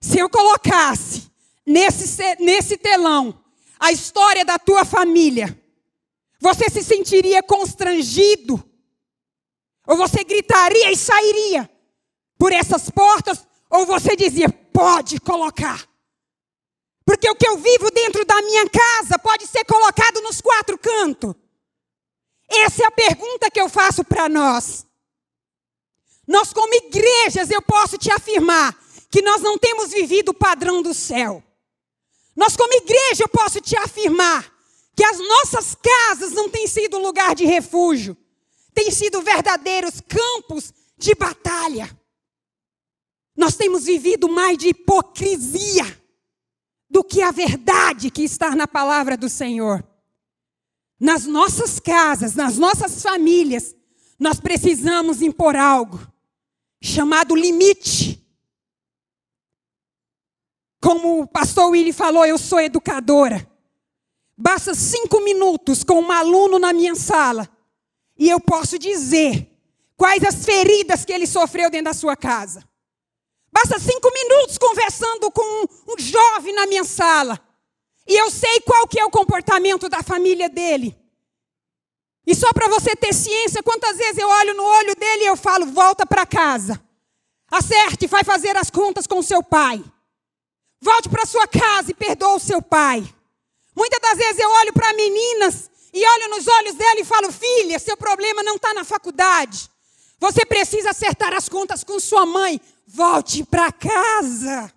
se 0.00 0.20
eu 0.20 0.30
colocasse 0.30 1.28
nesse, 1.66 2.36
nesse 2.38 2.76
telão 2.76 3.42
a 3.80 3.90
história 3.90 4.44
da 4.44 4.56
tua 4.56 4.84
família, 4.84 5.60
você 6.42 6.68
se 6.68 6.82
sentiria 6.82 7.40
constrangido? 7.40 8.60
Ou 9.86 9.96
você 9.96 10.24
gritaria 10.24 10.90
e 10.90 10.96
sairia 10.96 11.70
por 12.36 12.52
essas 12.52 12.90
portas? 12.90 13.46
Ou 13.70 13.86
você 13.86 14.16
dizia, 14.16 14.48
pode 14.48 15.20
colocar? 15.20 15.88
Porque 17.06 17.30
o 17.30 17.36
que 17.36 17.46
eu 17.46 17.58
vivo 17.58 17.88
dentro 17.92 18.24
da 18.24 18.42
minha 18.42 18.68
casa 18.68 19.20
pode 19.20 19.46
ser 19.46 19.64
colocado 19.64 20.20
nos 20.20 20.40
quatro 20.40 20.76
cantos. 20.76 21.32
Essa 22.50 22.82
é 22.82 22.86
a 22.86 22.90
pergunta 22.90 23.48
que 23.48 23.60
eu 23.60 23.68
faço 23.68 24.02
para 24.02 24.28
nós. 24.28 24.84
Nós, 26.26 26.52
como 26.52 26.74
igrejas, 26.74 27.50
eu 27.50 27.62
posso 27.62 27.96
te 27.96 28.10
afirmar 28.10 28.76
que 29.08 29.22
nós 29.22 29.40
não 29.42 29.56
temos 29.56 29.92
vivido 29.92 30.30
o 30.30 30.34
padrão 30.34 30.82
do 30.82 30.92
céu. 30.92 31.40
Nós, 32.34 32.56
como 32.56 32.74
igreja, 32.74 33.22
eu 33.22 33.28
posso 33.28 33.60
te 33.60 33.76
afirmar 33.76 34.52
que 34.94 35.04
as 35.04 35.18
nossas 35.18 35.74
casas 35.74 36.32
não 36.32 36.48
têm 36.48 36.66
sido 36.66 36.98
lugar 36.98 37.34
de 37.34 37.44
refúgio, 37.44 38.16
têm 38.74 38.90
sido 38.90 39.22
verdadeiros 39.22 40.00
campos 40.00 40.72
de 40.98 41.14
batalha. 41.14 41.98
Nós 43.36 43.56
temos 43.56 43.84
vivido 43.84 44.28
mais 44.28 44.58
de 44.58 44.68
hipocrisia 44.68 46.00
do 46.88 47.02
que 47.02 47.22
a 47.22 47.30
verdade 47.30 48.10
que 48.10 48.22
está 48.22 48.54
na 48.54 48.68
palavra 48.68 49.16
do 49.16 49.28
Senhor. 49.28 49.82
Nas 51.00 51.24
nossas 51.24 51.80
casas, 51.80 52.34
nas 52.34 52.58
nossas 52.58 53.02
famílias, 53.02 53.74
nós 54.18 54.38
precisamos 54.38 55.22
impor 55.22 55.56
algo 55.56 55.98
chamado 56.82 57.34
limite. 57.34 58.22
Como 60.80 61.22
o 61.22 61.26
pastor 61.26 61.70
Willy 61.70 61.92
falou, 61.92 62.26
eu 62.26 62.36
sou 62.36 62.60
educadora. 62.60 63.48
Basta 64.36 64.74
cinco 64.74 65.20
minutos 65.20 65.84
com 65.84 66.00
um 66.00 66.10
aluno 66.10 66.58
na 66.58 66.72
minha 66.72 66.94
sala 66.94 67.48
e 68.16 68.28
eu 68.28 68.40
posso 68.40 68.78
dizer 68.78 69.48
quais 69.96 70.22
as 70.24 70.44
feridas 70.44 71.04
que 71.04 71.12
ele 71.12 71.26
sofreu 71.26 71.70
dentro 71.70 71.86
da 71.86 71.94
sua 71.94 72.16
casa. 72.16 72.64
Basta 73.52 73.78
cinco 73.78 74.10
minutos 74.12 74.56
conversando 74.56 75.30
com 75.30 75.64
um, 75.64 75.98
jovem 75.98 76.54
na 76.54 76.66
minha 76.66 76.84
sala. 76.84 77.38
E 78.06 78.16
eu 78.16 78.30
sei 78.30 78.60
qual 78.60 78.88
que 78.88 78.98
é 78.98 79.04
o 79.04 79.10
comportamento 79.10 79.88
da 79.88 80.02
família 80.02 80.48
dele. 80.48 80.96
E 82.26 82.34
só 82.34 82.52
para 82.52 82.68
você 82.68 82.96
ter 82.96 83.12
ciência, 83.12 83.62
quantas 83.62 83.96
vezes 83.98 84.18
eu 84.18 84.28
olho 84.28 84.54
no 84.54 84.64
olho 84.64 84.94
dele 84.96 85.24
e 85.24 85.26
eu 85.26 85.36
falo, 85.36 85.66
volta 85.66 86.06
para 86.06 86.24
casa. 86.24 86.82
Acerte, 87.50 88.06
vai 88.06 88.24
fazer 88.24 88.56
as 88.56 88.70
contas 88.70 89.06
com 89.06 89.20
seu 89.20 89.42
pai. 89.42 89.84
Volte 90.80 91.08
para 91.08 91.26
sua 91.26 91.46
casa 91.46 91.90
e 91.90 91.94
perdoa 91.94 92.36
o 92.36 92.40
seu 92.40 92.62
pai. 92.62 93.04
Muitas 93.74 94.00
das 94.00 94.18
vezes 94.18 94.38
eu 94.38 94.50
olho 94.50 94.72
para 94.72 94.92
meninas 94.92 95.70
e 95.92 96.06
olho 96.06 96.30
nos 96.30 96.46
olhos 96.46 96.74
dela 96.74 97.00
e 97.00 97.04
falo, 97.04 97.32
filha, 97.32 97.78
seu 97.78 97.96
problema 97.96 98.42
não 98.42 98.56
está 98.56 98.72
na 98.74 98.84
faculdade. 98.84 99.70
Você 100.18 100.46
precisa 100.46 100.90
acertar 100.90 101.34
as 101.34 101.48
contas 101.48 101.82
com 101.82 101.98
sua 101.98 102.24
mãe. 102.24 102.60
Volte 102.86 103.44
para 103.44 103.72
casa. 103.72 104.72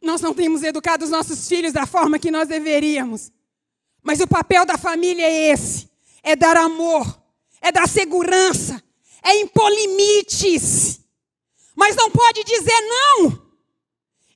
Nós 0.00 0.20
não 0.20 0.32
temos 0.32 0.62
educado 0.62 1.04
os 1.04 1.10
nossos 1.10 1.46
filhos 1.46 1.72
da 1.72 1.84
forma 1.84 2.18
que 2.18 2.30
nós 2.30 2.48
deveríamos. 2.48 3.30
Mas 4.02 4.20
o 4.20 4.26
papel 4.26 4.64
da 4.64 4.78
família 4.78 5.26
é 5.26 5.50
esse: 5.50 5.90
é 6.22 6.34
dar 6.34 6.56
amor, 6.56 7.20
é 7.60 7.70
dar 7.70 7.86
segurança, 7.86 8.82
é 9.22 9.36
impor 9.36 9.70
limites. 9.70 10.97
Mas 11.78 11.94
não 11.94 12.10
pode 12.10 12.42
dizer 12.42 12.80
não. 12.80 13.40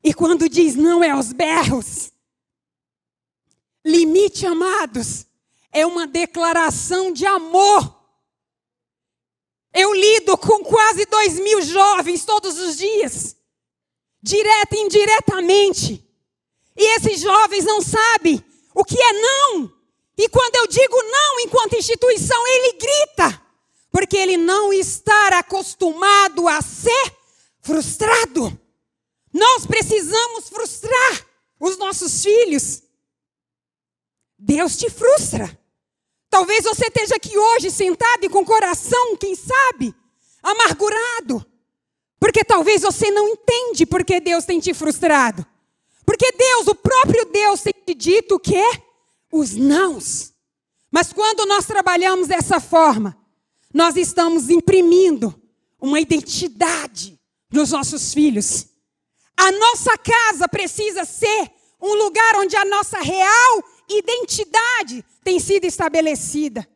E 0.04 0.14
quando 0.14 0.48
diz 0.48 0.76
não 0.76 1.02
é 1.02 1.10
aos 1.10 1.32
berros. 1.32 2.12
Limite, 3.84 4.46
amados, 4.46 5.26
é 5.72 5.84
uma 5.84 6.06
declaração 6.06 7.12
de 7.12 7.26
amor. 7.26 8.00
Eu 9.74 9.92
lido 9.92 10.38
com 10.38 10.62
quase 10.62 11.04
dois 11.06 11.40
mil 11.40 11.60
jovens 11.62 12.24
todos 12.24 12.60
os 12.60 12.76
dias, 12.76 13.34
direta 14.22 14.76
e 14.76 14.80
indiretamente. 14.80 16.08
E 16.76 16.96
esses 16.96 17.22
jovens 17.22 17.64
não 17.64 17.82
sabem 17.82 18.40
o 18.72 18.84
que 18.84 19.02
é 19.02 19.12
não. 19.14 19.72
E 20.16 20.28
quando 20.28 20.54
eu 20.54 20.68
digo 20.68 21.02
não 21.02 21.40
enquanto 21.40 21.74
instituição, 21.74 22.46
ele 22.46 22.74
grita, 22.74 23.42
porque 23.90 24.16
ele 24.16 24.36
não 24.36 24.72
está 24.72 25.40
acostumado 25.40 26.46
a 26.46 26.62
ser 26.62 27.21
frustrado. 27.62 28.60
Nós 29.32 29.64
precisamos 29.64 30.48
frustrar 30.48 31.26
os 31.58 31.78
nossos 31.78 32.22
filhos. 32.22 32.82
Deus 34.38 34.76
te 34.76 34.90
frustra. 34.90 35.58
Talvez 36.28 36.64
você 36.64 36.86
esteja 36.86 37.14
aqui 37.16 37.38
hoje 37.38 37.70
sentado 37.70 38.24
e 38.24 38.28
com 38.28 38.40
o 38.40 38.44
coração, 38.44 39.16
quem 39.16 39.34
sabe, 39.34 39.94
amargurado. 40.42 41.46
Porque 42.18 42.44
talvez 42.44 42.82
você 42.82 43.10
não 43.10 43.28
entende 43.28 43.86
porque 43.86 44.20
Deus 44.20 44.44
tem 44.44 44.58
te 44.58 44.74
frustrado. 44.74 45.46
Porque 46.04 46.32
Deus, 46.32 46.66
o 46.66 46.74
próprio 46.74 47.24
Deus, 47.26 47.62
tem 47.62 47.72
te 47.72 47.94
dito 47.94 48.36
o 48.36 48.40
quê? 48.40 48.64
Os 49.30 49.54
nãos. 49.54 50.32
Mas 50.90 51.12
quando 51.12 51.46
nós 51.46 51.64
trabalhamos 51.64 52.28
dessa 52.28 52.60
forma, 52.60 53.16
nós 53.72 53.96
estamos 53.96 54.50
imprimindo 54.50 55.34
uma 55.80 56.00
identidade 56.00 57.18
nos 57.52 57.70
nossos 57.70 58.14
filhos. 58.14 58.66
A 59.36 59.52
nossa 59.52 59.96
casa 59.98 60.48
precisa 60.48 61.04
ser 61.04 61.50
um 61.80 61.94
lugar 61.94 62.36
onde 62.36 62.56
a 62.56 62.64
nossa 62.64 62.98
real 63.00 63.64
identidade 63.88 65.04
tem 65.22 65.38
sido 65.38 65.64
estabelecida. 65.64 66.66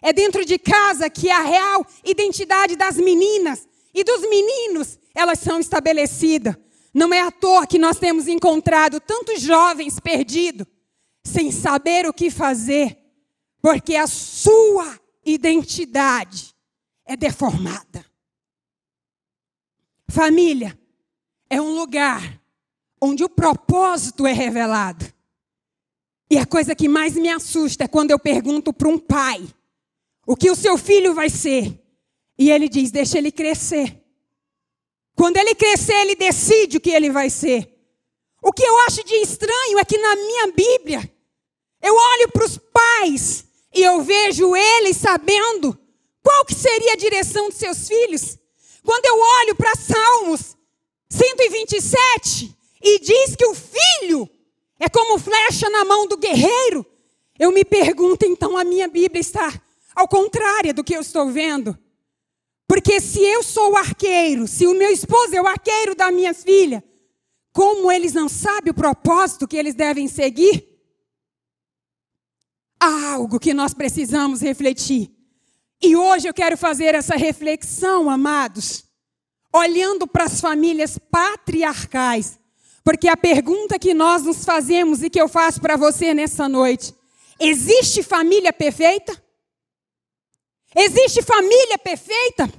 É 0.00 0.12
dentro 0.12 0.44
de 0.44 0.58
casa 0.58 1.10
que 1.10 1.30
a 1.30 1.42
real 1.42 1.86
identidade 2.04 2.76
das 2.76 2.96
meninas 2.96 3.68
e 3.94 4.02
dos 4.02 4.22
meninos, 4.22 4.98
elas 5.14 5.38
são 5.38 5.60
estabelecidas. 5.60 6.56
Não 6.94 7.12
é 7.12 7.20
à 7.20 7.30
toa 7.30 7.66
que 7.66 7.78
nós 7.78 7.98
temos 7.98 8.26
encontrado 8.26 9.00
tantos 9.00 9.40
jovens 9.40 9.98
perdidos, 10.00 10.66
sem 11.24 11.50
saber 11.52 12.06
o 12.06 12.12
que 12.12 12.30
fazer, 12.30 12.98
porque 13.60 13.94
a 13.94 14.06
sua 14.06 15.00
identidade 15.24 16.54
é 17.06 17.16
deformada. 17.16 18.04
Família 20.12 20.78
é 21.48 21.58
um 21.58 21.74
lugar 21.74 22.38
onde 23.00 23.24
o 23.24 23.30
propósito 23.30 24.26
é 24.26 24.32
revelado. 24.34 25.10
E 26.30 26.36
a 26.36 26.44
coisa 26.44 26.74
que 26.74 26.86
mais 26.86 27.14
me 27.14 27.30
assusta 27.30 27.84
é 27.84 27.88
quando 27.88 28.10
eu 28.10 28.18
pergunto 28.18 28.74
para 28.74 28.88
um 28.88 28.98
pai 28.98 29.42
o 30.26 30.36
que 30.36 30.50
o 30.50 30.54
seu 30.54 30.76
filho 30.76 31.14
vai 31.14 31.30
ser. 31.30 31.80
E 32.38 32.50
ele 32.50 32.68
diz: 32.68 32.90
deixa 32.90 33.16
ele 33.16 33.32
crescer. 33.32 34.04
Quando 35.16 35.38
ele 35.38 35.54
crescer, 35.54 35.94
ele 35.94 36.14
decide 36.14 36.76
o 36.76 36.80
que 36.80 36.90
ele 36.90 37.08
vai 37.08 37.30
ser. 37.30 37.74
O 38.42 38.52
que 38.52 38.64
eu 38.64 38.78
acho 38.80 39.02
de 39.04 39.14
estranho 39.14 39.78
é 39.78 39.84
que 39.84 39.96
na 39.96 40.14
minha 40.14 40.46
Bíblia, 40.48 41.10
eu 41.80 41.94
olho 41.94 42.28
para 42.30 42.44
os 42.44 42.58
pais 42.58 43.46
e 43.74 43.82
eu 43.82 44.02
vejo 44.02 44.54
eles 44.54 44.98
sabendo 44.98 45.78
qual 46.22 46.44
que 46.44 46.54
seria 46.54 46.92
a 46.92 46.96
direção 46.96 47.48
de 47.48 47.54
seus 47.54 47.88
filhos. 47.88 48.41
Quando 48.84 49.06
eu 49.06 49.18
olho 49.18 49.56
para 49.56 49.74
Salmos 49.76 50.56
127 51.08 52.56
e 52.82 52.98
diz 52.98 53.36
que 53.36 53.46
o 53.46 53.54
filho 53.54 54.28
é 54.78 54.88
como 54.88 55.18
flecha 55.18 55.68
na 55.70 55.84
mão 55.84 56.06
do 56.06 56.16
guerreiro. 56.16 56.84
Eu 57.38 57.52
me 57.52 57.64
pergunto, 57.64 58.24
então 58.24 58.56
a 58.56 58.64
minha 58.64 58.88
Bíblia 58.88 59.20
está 59.20 59.52
ao 59.94 60.08
contrário 60.08 60.74
do 60.74 60.82
que 60.82 60.94
eu 60.94 61.00
estou 61.00 61.30
vendo. 61.30 61.78
Porque 62.66 63.00
se 63.00 63.20
eu 63.20 63.42
sou 63.42 63.72
o 63.72 63.76
arqueiro, 63.76 64.48
se 64.48 64.66
o 64.66 64.74
meu 64.74 64.90
esposo 64.90 65.34
é 65.34 65.40
o 65.40 65.46
arqueiro 65.46 65.94
das 65.94 66.12
minhas 66.12 66.42
filhas, 66.42 66.82
como 67.52 67.92
eles 67.92 68.14
não 68.14 68.28
sabem 68.28 68.70
o 68.70 68.74
propósito 68.74 69.46
que 69.46 69.56
eles 69.56 69.74
devem 69.74 70.08
seguir? 70.08 70.66
Há 72.80 73.12
algo 73.12 73.38
que 73.38 73.52
nós 73.52 73.74
precisamos 73.74 74.40
refletir. 74.40 75.14
E 75.82 75.96
hoje 75.96 76.28
eu 76.28 76.34
quero 76.34 76.56
fazer 76.56 76.94
essa 76.94 77.16
reflexão, 77.16 78.08
amados, 78.08 78.84
olhando 79.52 80.06
para 80.06 80.24
as 80.24 80.40
famílias 80.40 80.98
patriarcais 80.98 82.38
porque 82.84 83.08
a 83.08 83.16
pergunta 83.16 83.78
que 83.78 83.94
nós 83.94 84.22
nos 84.22 84.44
fazemos 84.44 85.02
e 85.02 85.10
que 85.10 85.20
eu 85.20 85.28
faço 85.28 85.60
para 85.60 85.76
você 85.76 86.12
nessa 86.12 86.48
noite: 86.48 86.94
existe 87.38 88.02
família 88.02 88.52
perfeita? 88.52 89.20
Existe 90.74 91.22
família 91.22 91.78
perfeita? 91.78 92.52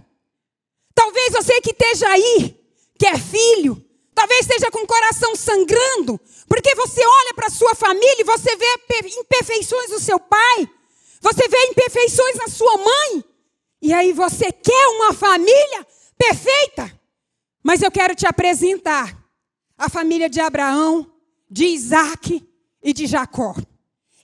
Talvez 0.96 1.34
você 1.34 1.60
que 1.60 1.72
esteja 1.72 2.08
aí, 2.08 2.56
que 2.98 3.08
é 3.08 3.18
filho, 3.18 3.84
talvez 4.14 4.42
esteja 4.42 4.70
com 4.72 4.84
o 4.84 4.88
coração 4.88 5.36
sangrando, 5.36 6.20
porque 6.48 6.76
você 6.76 7.02
olha 7.04 7.34
para 7.34 7.50
sua 7.50 7.74
família 7.76 8.22
e 8.22 8.24
você 8.24 8.56
vê 8.56 8.68
imperfeições 9.20 9.90
do 9.90 10.00
seu 10.00 10.20
pai, 10.20 10.70
você 11.24 11.48
vê 11.48 11.58
imperfeições 11.68 12.36
na 12.36 12.50
sua 12.50 12.78
mãe, 12.78 13.24
e 13.82 13.94
aí 13.94 14.12
você 14.12 14.52
quer 14.52 14.88
uma 14.90 15.14
família 15.14 15.88
perfeita. 16.18 17.00
Mas 17.64 17.82
eu 17.82 17.90
quero 17.90 18.14
te 18.14 18.28
apresentar 18.28 19.18
a 19.78 19.88
família 19.88 20.30
de 20.30 20.42
Abraão, 20.42 21.10
de 21.50 21.64
Isaac 21.64 22.46
e 22.84 22.92
de 22.92 23.08
Jacó. 23.08 23.56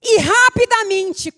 E 0.03 0.17
rapidamente 0.17 1.33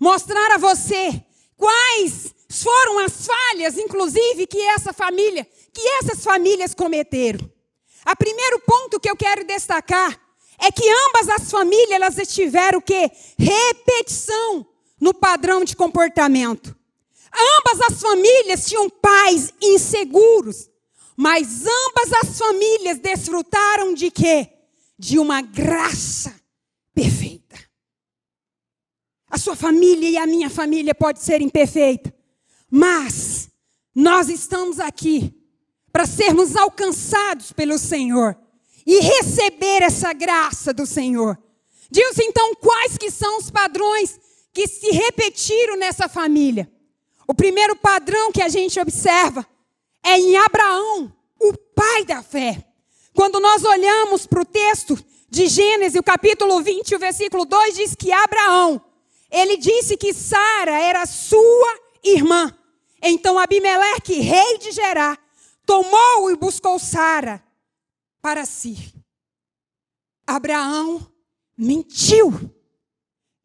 mostrar 0.00 0.52
a 0.52 0.58
você 0.58 1.22
quais 1.54 2.34
foram 2.48 3.00
as 3.00 3.26
falhas, 3.26 3.76
inclusive, 3.76 4.46
que 4.46 4.60
essa 4.62 4.94
família, 4.94 5.46
que 5.70 5.86
essas 6.00 6.24
famílias 6.24 6.74
cometeram. 6.74 7.40
A 8.06 8.16
primeiro 8.16 8.58
ponto 8.60 8.98
que 8.98 9.10
eu 9.10 9.16
quero 9.16 9.44
destacar 9.44 10.18
é 10.58 10.72
que 10.72 10.88
ambas 11.06 11.28
as 11.28 11.50
famílias 11.50 11.90
elas 11.90 12.16
tiveram 12.26 12.78
o 12.78 12.82
quê? 12.82 13.10
Repetição 13.38 14.66
no 15.04 15.12
padrão 15.12 15.62
de 15.66 15.76
comportamento. 15.76 16.74
Ambas 17.30 17.92
as 17.92 18.00
famílias 18.00 18.64
tinham 18.64 18.88
pais 18.88 19.52
inseguros, 19.60 20.70
mas 21.14 21.66
ambas 21.66 22.10
as 22.22 22.38
famílias 22.38 22.98
desfrutaram 22.98 23.92
de 23.92 24.10
quê? 24.10 24.48
De 24.98 25.18
uma 25.18 25.42
graça 25.42 26.34
perfeita. 26.94 27.54
A 29.28 29.36
sua 29.36 29.54
família 29.54 30.08
e 30.08 30.16
a 30.16 30.26
minha 30.26 30.48
família 30.48 30.94
pode 30.94 31.20
ser 31.20 31.42
imperfeita, 31.42 32.14
mas 32.70 33.50
nós 33.94 34.30
estamos 34.30 34.80
aqui 34.80 35.34
para 35.92 36.06
sermos 36.06 36.56
alcançados 36.56 37.52
pelo 37.52 37.76
Senhor 37.78 38.38
e 38.86 39.00
receber 39.00 39.82
essa 39.82 40.14
graça 40.14 40.72
do 40.72 40.86
Senhor. 40.86 41.38
Diz 41.90 42.18
então 42.18 42.54
quais 42.54 42.96
que 42.96 43.10
são 43.10 43.36
os 43.36 43.50
padrões 43.50 44.18
que 44.54 44.68
se 44.68 44.90
repetiram 44.92 45.76
nessa 45.76 46.08
família. 46.08 46.70
O 47.26 47.34
primeiro 47.34 47.74
padrão 47.74 48.30
que 48.30 48.40
a 48.40 48.48
gente 48.48 48.78
observa 48.78 49.44
é 50.02 50.16
em 50.16 50.36
Abraão, 50.36 51.12
o 51.40 51.52
pai 51.74 52.04
da 52.04 52.22
fé. 52.22 52.64
Quando 53.12 53.40
nós 53.40 53.64
olhamos 53.64 54.26
para 54.26 54.40
o 54.40 54.44
texto 54.44 54.96
de 55.28 55.48
Gênesis, 55.48 55.98
o 55.98 56.02
capítulo 56.02 56.62
20, 56.62 56.94
o 56.94 56.98
versículo 56.98 57.44
2 57.44 57.74
diz 57.74 57.94
que 57.94 58.12
Abraão, 58.12 58.80
ele 59.30 59.56
disse 59.56 59.96
que 59.96 60.14
Sara 60.14 60.78
era 60.78 61.04
sua 61.04 61.80
irmã. 62.04 62.56
Então 63.02 63.38
Abimeleque, 63.38 64.20
rei 64.20 64.58
de 64.58 64.70
Gerá, 64.70 65.18
tomou 65.66 66.30
e 66.30 66.36
buscou 66.36 66.78
Sara 66.78 67.42
para 68.22 68.46
si. 68.46 68.94
Abraão 70.26 71.06
mentiu, 71.56 72.53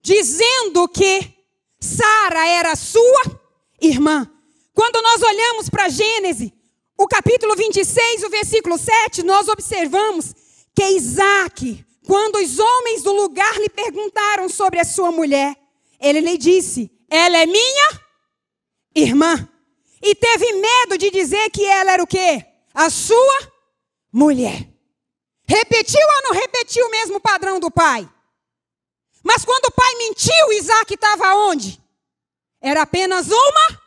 dizendo 0.02 0.88
que 0.88 1.34
Sara 1.80 2.48
era 2.48 2.76
sua 2.76 3.42
irmã. 3.82 4.30
Quando 4.74 5.02
nós 5.02 5.22
olhamos 5.22 5.70
para 5.70 5.90
Gênesis, 5.90 6.52
o 6.98 7.08
capítulo 7.08 7.56
26, 7.56 8.24
o 8.24 8.30
versículo 8.30 8.78
7, 8.78 9.24
nós 9.24 9.48
observamos 9.48 10.34
que 10.76 10.84
Isaac, 10.84 11.86
quando 12.06 12.38
os 12.38 12.60
homens 12.60 13.04
do 13.04 13.14
lugar 13.14 13.58
lhe 13.58 13.70
perguntaram 13.70 14.50
sobre 14.50 14.80
a 14.80 14.86
sua 14.86 15.12
mulher, 15.12 15.56
ele 16.00 16.20
lhe 16.20 16.38
disse: 16.38 16.92
Ela 17.10 17.40
é 17.40 17.46
minha 17.46 18.02
irmã. 18.96 19.48
E 20.02 20.16
teve 20.16 20.54
medo 20.54 20.98
de 20.98 21.12
dizer 21.12 21.50
que 21.50 21.66
ela 21.66 21.92
era 21.92 22.04
o 22.04 22.08
quê? 22.08 22.46
A 22.74 22.90
sua 22.90 23.52
mulher. 24.12 24.68
Repetiu 25.46 26.00
ou 26.00 26.24
não 26.24 26.40
repetiu 26.40 26.86
o 26.86 26.92
mesmo 26.92 27.20
padrão 27.20 27.60
do 27.60 27.70
pai? 27.70 28.08
Mas 29.24 29.44
quando 29.46 29.66
o 29.66 29.72
pai 29.72 29.96
mentiu, 29.96 30.54
Isaac 30.54 30.94
estava 30.94 31.36
onde? 31.36 31.82
Era 32.62 32.84
apenas 32.84 33.28
uma 33.28 33.82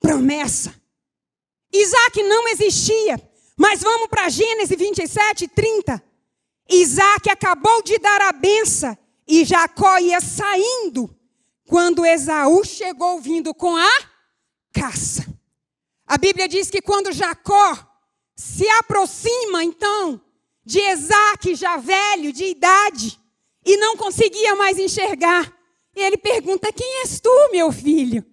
promessa. 0.00 0.74
Isaac 1.72 2.22
não 2.22 2.48
existia. 2.48 3.20
Mas 3.56 3.80
vamos 3.80 4.08
para 4.08 4.28
Gênesis 4.28 4.76
27, 4.76 5.48
30. 5.48 6.02
Isaac 6.68 7.30
acabou 7.30 7.82
de 7.82 7.98
dar 7.98 8.20
a 8.22 8.32
benção 8.32 8.96
e 9.26 9.44
Jacó 9.44 9.98
ia 9.98 10.20
saindo 10.20 11.10
quando 11.66 12.06
Esaú 12.06 12.64
chegou 12.64 13.20
vindo 13.20 13.52
com 13.54 13.76
a 13.76 13.90
caça. 14.72 15.26
A 16.06 16.16
Bíblia 16.16 16.46
diz 16.46 16.70
que 16.70 16.80
quando 16.80 17.12
Jacó 17.12 17.76
se 18.36 18.68
aproxima, 18.68 19.64
então, 19.64 20.20
de 20.64 20.78
Isaac, 20.80 21.54
já 21.54 21.76
velho, 21.76 22.32
de 22.32 22.44
idade, 22.44 23.18
e 23.66 23.76
não 23.76 23.96
conseguia 23.96 24.54
mais 24.54 24.78
enxergar, 24.78 25.52
ele 25.94 26.16
pergunta: 26.16 26.72
Quem 26.72 27.00
és 27.00 27.20
tu, 27.20 27.50
meu 27.50 27.72
filho? 27.72 28.24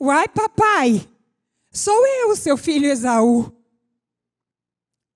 Uai, 0.00 0.26
papai, 0.28 1.06
sou 1.70 2.06
eu, 2.06 2.34
seu 2.34 2.56
filho 2.56 2.86
Esaú. 2.86 3.52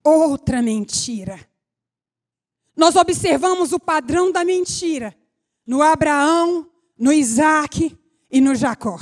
Outra 0.05 0.63
mentira. 0.63 1.41
Nós 2.77 2.95
observamos 2.95 3.73
o 3.73 3.81
padrão 3.81 4.31
da 4.31 4.45
mentira 4.45 5.17
no 5.67 5.83
Abraão, 5.83 6.71
no 6.97 7.13
Isaac 7.13 7.99
e 8.31 8.41
no 8.41 8.55
Jacó. 8.55 8.99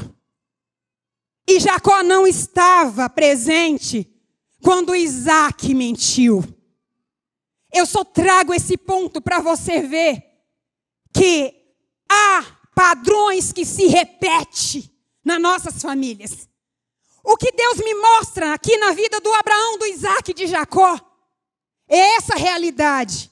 E 1.46 1.60
Jacó 1.60 2.02
não 2.02 2.26
estava 2.26 3.10
presente 3.10 4.08
quando 4.62 4.94
Isaac 4.94 5.74
mentiu. 5.74 6.42
Eu 7.70 7.84
só 7.84 8.04
trago 8.04 8.54
esse 8.54 8.78
ponto 8.78 9.20
para 9.20 9.40
você 9.40 9.82
ver 9.82 10.33
que 11.14 11.54
há 12.10 12.44
padrões 12.74 13.52
que 13.52 13.64
se 13.64 13.86
repetem 13.86 14.90
nas 15.24 15.40
nossas 15.40 15.80
famílias. 15.80 16.48
O 17.22 17.36
que 17.36 17.52
Deus 17.52 17.78
me 17.78 17.94
mostra 17.94 18.52
aqui 18.52 18.76
na 18.76 18.90
vida 18.90 19.20
do 19.20 19.32
Abraão, 19.32 19.78
do 19.78 19.86
Isaac 19.86 20.32
e 20.32 20.34
de 20.34 20.46
Jacó 20.46 21.00
é 21.88 22.16
essa 22.16 22.34
realidade. 22.34 23.30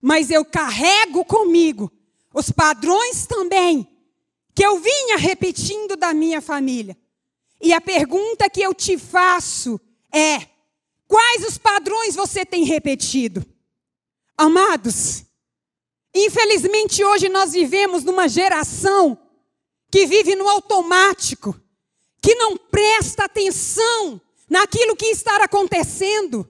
Mas 0.00 0.30
eu 0.30 0.44
carrego 0.44 1.24
comigo 1.24 1.90
os 2.32 2.50
padrões 2.50 3.26
também 3.26 3.88
que 4.54 4.64
eu 4.64 4.78
vinha 4.78 5.16
repetindo 5.16 5.96
da 5.96 6.14
minha 6.14 6.40
família. 6.40 6.96
E 7.60 7.72
a 7.72 7.80
pergunta 7.80 8.48
que 8.48 8.62
eu 8.62 8.72
te 8.74 8.96
faço 8.96 9.80
é: 10.12 10.46
quais 11.08 11.44
os 11.44 11.58
padrões 11.58 12.14
você 12.14 12.44
tem 12.44 12.64
repetido? 12.64 13.44
Amados, 14.36 15.24
infelizmente 16.14 17.04
hoje 17.04 17.28
nós 17.28 17.52
vivemos 17.52 18.04
numa 18.04 18.28
geração 18.28 19.18
que 19.90 20.06
vive 20.06 20.34
no 20.34 20.48
automático, 20.48 21.58
que 22.22 22.34
não 22.34 22.56
presta 22.56 23.24
atenção 23.24 24.20
naquilo 24.48 24.96
que 24.96 25.06
está 25.06 25.36
acontecendo. 25.42 26.48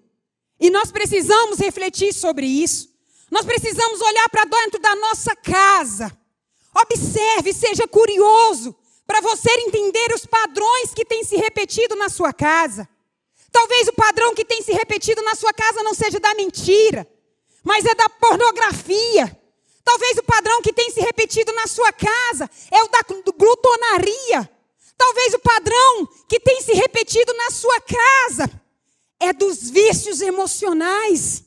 E 0.61 0.70
nós 0.70 0.90
precisamos 0.90 1.59
refletir 1.59 2.12
sobre 2.12 2.46
isso. 2.46 2.88
Nós 3.31 3.44
precisamos 3.44 4.00
olhar 4.00 4.29
para 4.29 4.44
dentro 4.44 4.81
da 4.81 4.94
nossa 4.94 5.35
casa 5.35 6.16
Observe, 6.74 7.53
seja 7.53 7.87
curioso, 7.87 8.74
para 9.07 9.20
você 9.20 9.50
entender 9.61 10.12
os 10.12 10.27
padrões 10.27 10.92
que 10.92 11.05
têm 11.05 11.22
se 11.22 11.37
repetido 11.37 11.94
na 11.94 12.09
sua 12.09 12.33
casa. 12.33 12.88
Talvez 13.53 13.87
o 13.87 13.92
padrão 13.92 14.35
que 14.35 14.44
tem 14.44 14.61
se 14.61 14.72
repetido 14.72 15.22
na 15.22 15.37
sua 15.37 15.53
casa 15.53 15.85
não 15.85 15.94
seja 15.94 16.18
da 16.18 16.35
mentira, 16.35 17.07
mas 17.62 17.85
é 17.85 17.94
da 17.94 18.09
pornografia. 18.09 19.40
Talvez 19.84 20.16
o 20.16 20.22
padrão 20.22 20.62
que 20.62 20.72
tem 20.72 20.90
se 20.90 21.00
repetido 21.00 21.52
na 21.52 21.66
sua 21.66 21.92
casa 21.92 22.50
é 22.70 22.82
o 22.82 22.88
da 22.88 23.02
glutonaria. 23.36 24.50
Talvez 24.96 25.34
o 25.34 25.38
padrão 25.38 26.06
que 26.28 26.40
tem 26.40 26.62
se 26.62 26.72
repetido 26.72 27.32
na 27.34 27.50
sua 27.50 27.80
casa 27.80 28.50
é 29.20 29.32
dos 29.32 29.68
vícios 29.68 30.20
emocionais. 30.22 31.44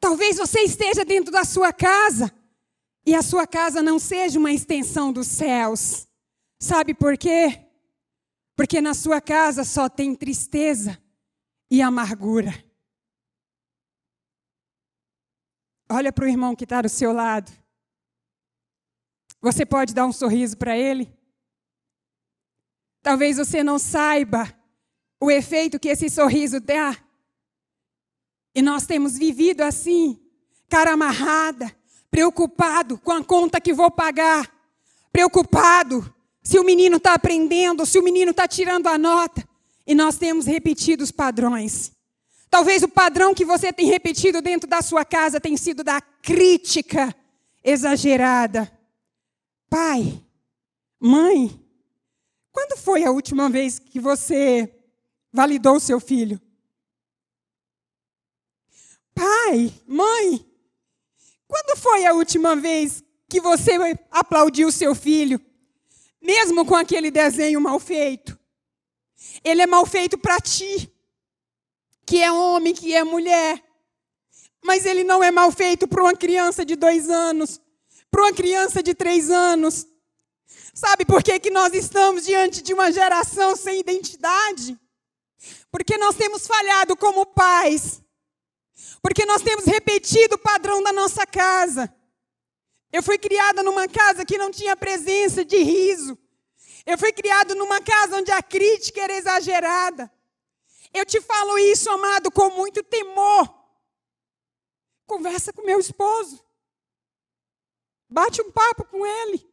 Talvez 0.00 0.36
você 0.36 0.60
esteja 0.60 1.04
dentro 1.04 1.30
da 1.30 1.44
sua 1.44 1.72
casa 1.72 2.32
e 3.04 3.14
a 3.14 3.22
sua 3.22 3.46
casa 3.46 3.82
não 3.82 3.98
seja 3.98 4.38
uma 4.38 4.52
extensão 4.52 5.12
dos 5.12 5.28
céus. 5.28 6.06
Sabe 6.58 6.92
por 6.92 7.16
quê? 7.16 7.60
Porque 8.56 8.80
na 8.80 8.94
sua 8.94 9.20
casa 9.20 9.62
só 9.62 9.88
tem 9.88 10.14
tristeza 10.14 10.98
e 11.70 11.80
amargura. 11.80 12.65
Olha 15.88 16.12
para 16.12 16.24
o 16.24 16.28
irmão 16.28 16.54
que 16.56 16.64
está 16.64 16.82
do 16.82 16.88
seu 16.88 17.12
lado. 17.12 17.50
Você 19.40 19.64
pode 19.64 19.94
dar 19.94 20.06
um 20.06 20.12
sorriso 20.12 20.56
para 20.56 20.76
ele? 20.76 21.12
Talvez 23.02 23.36
você 23.36 23.62
não 23.62 23.78
saiba 23.78 24.52
o 25.20 25.30
efeito 25.30 25.78
que 25.78 25.88
esse 25.88 26.10
sorriso 26.10 26.58
dá. 26.58 26.96
E 28.54 28.60
nós 28.60 28.86
temos 28.86 29.16
vivido 29.16 29.60
assim, 29.62 30.20
cara 30.68 30.92
amarrada, 30.92 31.70
preocupado 32.10 32.98
com 32.98 33.12
a 33.12 33.22
conta 33.22 33.60
que 33.60 33.72
vou 33.72 33.90
pagar, 33.90 34.50
preocupado 35.12 36.12
se 36.42 36.58
o 36.58 36.64
menino 36.64 36.96
está 36.96 37.14
aprendendo, 37.14 37.84
se 37.86 37.98
o 37.98 38.02
menino 38.02 38.30
está 38.30 38.48
tirando 38.48 38.86
a 38.86 38.98
nota. 38.98 39.46
E 39.86 39.94
nós 39.94 40.18
temos 40.18 40.46
repetido 40.46 41.04
os 41.04 41.12
padrões. 41.12 41.95
Talvez 42.50 42.82
o 42.82 42.88
padrão 42.88 43.34
que 43.34 43.44
você 43.44 43.72
tem 43.72 43.86
repetido 43.86 44.40
dentro 44.40 44.68
da 44.68 44.80
sua 44.82 45.04
casa 45.04 45.40
tenha 45.40 45.56
sido 45.56 45.82
da 45.82 46.00
crítica 46.00 47.14
exagerada. 47.62 48.70
Pai, 49.68 50.22
mãe, 51.00 51.60
quando 52.52 52.76
foi 52.78 53.04
a 53.04 53.10
última 53.10 53.50
vez 53.50 53.78
que 53.78 54.00
você 54.00 54.72
validou 55.32 55.76
o 55.76 55.80
seu 55.80 56.00
filho? 56.00 56.40
Pai, 59.12 59.72
mãe, 59.86 60.46
quando 61.48 61.76
foi 61.76 62.06
a 62.06 62.12
última 62.12 62.54
vez 62.54 63.02
que 63.28 63.40
você 63.40 63.72
aplaudiu 64.10 64.68
o 64.68 64.72
seu 64.72 64.94
filho, 64.94 65.40
mesmo 66.22 66.64
com 66.64 66.74
aquele 66.74 67.10
desenho 67.10 67.60
mal 67.60 67.80
feito? 67.80 68.38
Ele 69.42 69.62
é 69.62 69.66
mal 69.66 69.84
feito 69.86 70.16
para 70.16 70.38
ti, 70.38 70.90
que 72.06 72.22
é 72.22 72.30
homem, 72.30 72.72
que 72.72 72.94
é 72.94 73.02
mulher. 73.02 73.62
Mas 74.64 74.86
ele 74.86 75.04
não 75.04 75.22
é 75.22 75.30
mal 75.30 75.50
feito 75.50 75.88
para 75.88 76.02
uma 76.02 76.16
criança 76.16 76.64
de 76.64 76.76
dois 76.76 77.10
anos, 77.10 77.60
para 78.10 78.22
uma 78.22 78.32
criança 78.32 78.82
de 78.82 78.94
três 78.94 79.30
anos. 79.30 79.86
Sabe 80.72 81.04
por 81.04 81.22
que, 81.22 81.38
que 81.40 81.50
nós 81.50 81.74
estamos 81.74 82.24
diante 82.24 82.62
de 82.62 82.72
uma 82.72 82.92
geração 82.92 83.56
sem 83.56 83.80
identidade? 83.80 84.78
Porque 85.70 85.98
nós 85.98 86.14
temos 86.16 86.46
falhado 86.46 86.96
como 86.96 87.26
pais. 87.26 88.02
Porque 89.02 89.24
nós 89.24 89.42
temos 89.42 89.64
repetido 89.64 90.36
o 90.36 90.38
padrão 90.38 90.82
da 90.82 90.92
nossa 90.92 91.26
casa. 91.26 91.92
Eu 92.92 93.02
fui 93.02 93.18
criada 93.18 93.62
numa 93.62 93.88
casa 93.88 94.24
que 94.24 94.38
não 94.38 94.50
tinha 94.50 94.76
presença 94.76 95.44
de 95.44 95.58
riso. 95.58 96.18
Eu 96.84 96.96
fui 96.96 97.12
criado 97.12 97.54
numa 97.54 97.80
casa 97.80 98.16
onde 98.16 98.30
a 98.30 98.42
crítica 98.42 99.00
era 99.00 99.14
exagerada. 99.14 100.10
Eu 100.96 101.04
te 101.04 101.20
falo 101.20 101.58
isso, 101.58 101.90
amado, 101.90 102.30
com 102.30 102.48
muito 102.48 102.82
temor. 102.82 103.54
Conversa 105.06 105.52
com 105.52 105.60
meu 105.60 105.78
esposo. 105.78 106.42
Bate 108.08 108.40
um 108.40 108.50
papo 108.50 108.82
com 108.86 109.04
ele. 109.04 109.46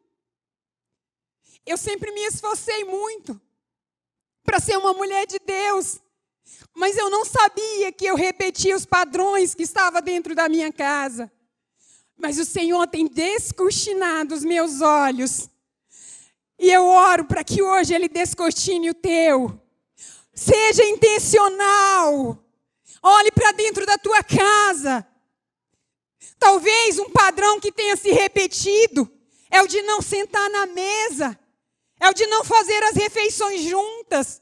Eu 1.65 1.77
sempre 1.77 2.11
me 2.11 2.21
esforcei 2.21 2.85
muito 2.85 3.39
para 4.41 4.61
ser 4.61 4.77
uma 4.77 4.93
mulher 4.93 5.27
de 5.27 5.37
Deus. 5.39 5.99
Mas 6.73 6.95
eu 6.95 7.09
não 7.09 7.25
sabia 7.25 7.91
que 7.91 8.05
eu 8.05 8.15
repetia 8.15 8.73
os 8.73 8.85
padrões 8.85 9.53
que 9.53 9.63
estavam 9.63 10.01
dentro 10.01 10.33
da 10.33 10.47
minha 10.47 10.71
casa. 10.71 11.29
Mas 12.15 12.39
o 12.39 12.45
Senhor 12.45 12.87
tem 12.87 13.05
descortinado 13.05 14.33
os 14.33 14.45
meus 14.45 14.79
olhos. 14.79 15.49
E 16.57 16.71
eu 16.71 16.85
oro 16.85 17.25
para 17.25 17.43
que 17.43 17.61
hoje 17.61 17.93
Ele 17.93 18.07
descortine 18.07 18.89
o 18.89 18.93
teu. 18.93 19.61
Seja 20.33 20.83
intencional. 20.85 22.43
Olhe 23.01 23.31
para 23.31 23.51
dentro 23.51 23.85
da 23.85 23.97
tua 23.97 24.23
casa. 24.23 25.07
Talvez 26.39 26.97
um 26.99 27.09
padrão 27.09 27.59
que 27.59 27.71
tenha 27.71 27.95
se 27.95 28.11
repetido 28.11 29.09
é 29.49 29.61
o 29.61 29.67
de 29.67 29.81
não 29.83 30.01
sentar 30.01 30.49
na 30.49 30.65
mesa, 30.65 31.39
é 31.99 32.09
o 32.09 32.13
de 32.13 32.25
não 32.27 32.43
fazer 32.43 32.81
as 32.83 32.95
refeições 32.95 33.61
juntas. 33.61 34.41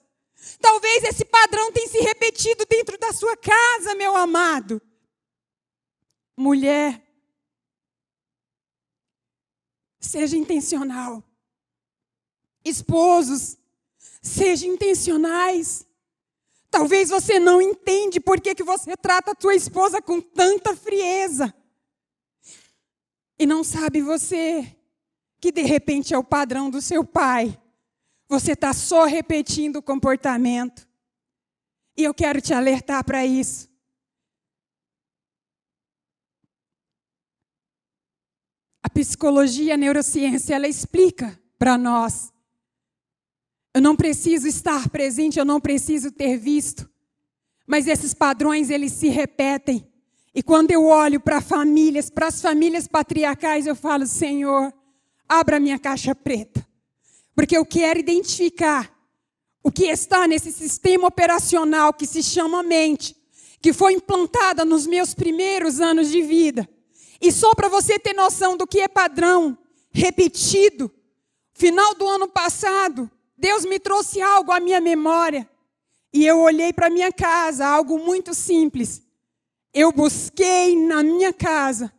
Talvez 0.60 1.04
esse 1.04 1.26
padrão 1.26 1.72
tenha 1.72 1.88
se 1.88 2.00
repetido 2.00 2.66
dentro 2.66 2.98
da 2.98 3.12
sua 3.12 3.36
casa, 3.36 3.94
meu 3.94 4.16
amado. 4.16 4.82
Mulher, 6.36 7.04
seja 10.00 10.38
intencional. 10.38 11.24
Esposos, 12.64 13.58
sejam 14.22 14.70
intencionais. 14.70 15.86
Talvez 16.70 17.10
você 17.10 17.40
não 17.40 17.62
entende 17.62 18.20
por 18.20 18.40
que, 18.40 18.56
que 18.56 18.64
você 18.64 18.96
trata 18.96 19.32
a 19.32 19.36
tua 19.36 19.56
esposa 19.56 20.02
com 20.02 20.22
tanta 20.22 20.76
frieza. 20.76 21.54
E 23.38 23.46
não 23.46 23.64
sabe 23.64 24.02
você 24.02 24.78
que 25.40 25.52
de 25.52 25.64
repente 25.64 26.14
é 26.14 26.18
o 26.18 26.24
padrão 26.24 26.70
do 26.70 26.82
seu 26.82 27.04
pai. 27.04 27.60
Você 28.30 28.54
está 28.54 28.72
só 28.72 29.06
repetindo 29.06 29.78
o 29.78 29.82
comportamento. 29.82 30.88
E 31.98 32.04
eu 32.04 32.14
quero 32.14 32.40
te 32.40 32.54
alertar 32.54 33.04
para 33.04 33.26
isso. 33.26 33.70
A 38.84 38.90
psicologia, 38.90 39.74
a 39.74 39.78
neurociência, 39.78 40.56
ela 40.56 40.68
explica 40.68 41.38
para 41.58 41.78
nós. 41.78 42.31
Eu 43.74 43.82
não 43.82 43.96
preciso 43.96 44.48
estar 44.48 44.90
presente, 44.90 45.40
eu 45.40 45.46
não 45.46 45.60
preciso 45.60 46.12
ter 46.12 46.38
visto. 46.38 46.90
Mas 47.66 47.88
esses 47.88 48.14
padrões, 48.14 48.70
eles 48.70 48.92
se 48.92 49.08
repetem. 49.08 49.88
E 50.34 50.44
quando 50.44 50.72
eu 50.72 50.86
olho 50.86 51.20
para 51.20 51.42
famílias, 51.42 52.10
para 52.10 52.28
as 52.28 52.42
famílias 52.42 52.88
patriarcais, 52.88 53.66
eu 53.66 53.76
falo, 53.76 54.06
Senhor, 54.06 54.74
abra 55.28 55.60
minha 55.60 55.80
caixa 55.80 56.14
preta. 56.14 56.66
Porque 57.34 57.56
eu 57.56 57.66
quero 57.66 58.00
identificar 58.00 58.94
o 59.64 59.72
que 59.72 59.86
está 59.86 60.28
nesse 60.28 60.52
sistema 60.52 61.08
operacional 61.08 61.94
que 61.94 62.06
se 62.06 62.22
chama 62.24 62.64
mente, 62.64 63.16
que 63.62 63.72
foi 63.72 63.94
implantada 63.94 64.66
nos 64.66 64.88
meus 64.88 65.14
primeiros 65.14 65.80
anos 65.80 66.10
de 66.10 66.22
vida. 66.22 66.68
E 67.22 67.32
só 67.32 67.54
para 67.54 67.70
você 67.70 68.00
ter 68.00 68.14
noção 68.14 68.58
do 68.58 68.66
que 68.66 68.80
é 68.80 68.88
padrão 68.88 69.58
repetido, 69.92 70.92
final 71.54 71.94
do 71.94 72.08
ano 72.08 72.28
passado, 72.28 73.10
Deus 73.42 73.66
me 73.66 73.80
trouxe 73.80 74.22
algo 74.22 74.52
à 74.52 74.60
minha 74.60 74.80
memória. 74.80 75.50
E 76.14 76.24
eu 76.24 76.40
olhei 76.42 76.72
para 76.72 76.92
minha 76.92 77.12
casa, 77.12 77.66
algo 77.66 77.98
muito 77.98 78.36
simples. 78.36 79.02
Eu 79.74 79.92
busquei 79.92 80.78
na 80.86 81.02
minha 81.02 81.34
casa 81.34 81.92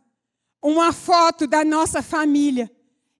uma 0.61 0.93
foto 0.93 1.45
da 1.45 1.65
nossa 1.65 2.01
família. 2.01 2.71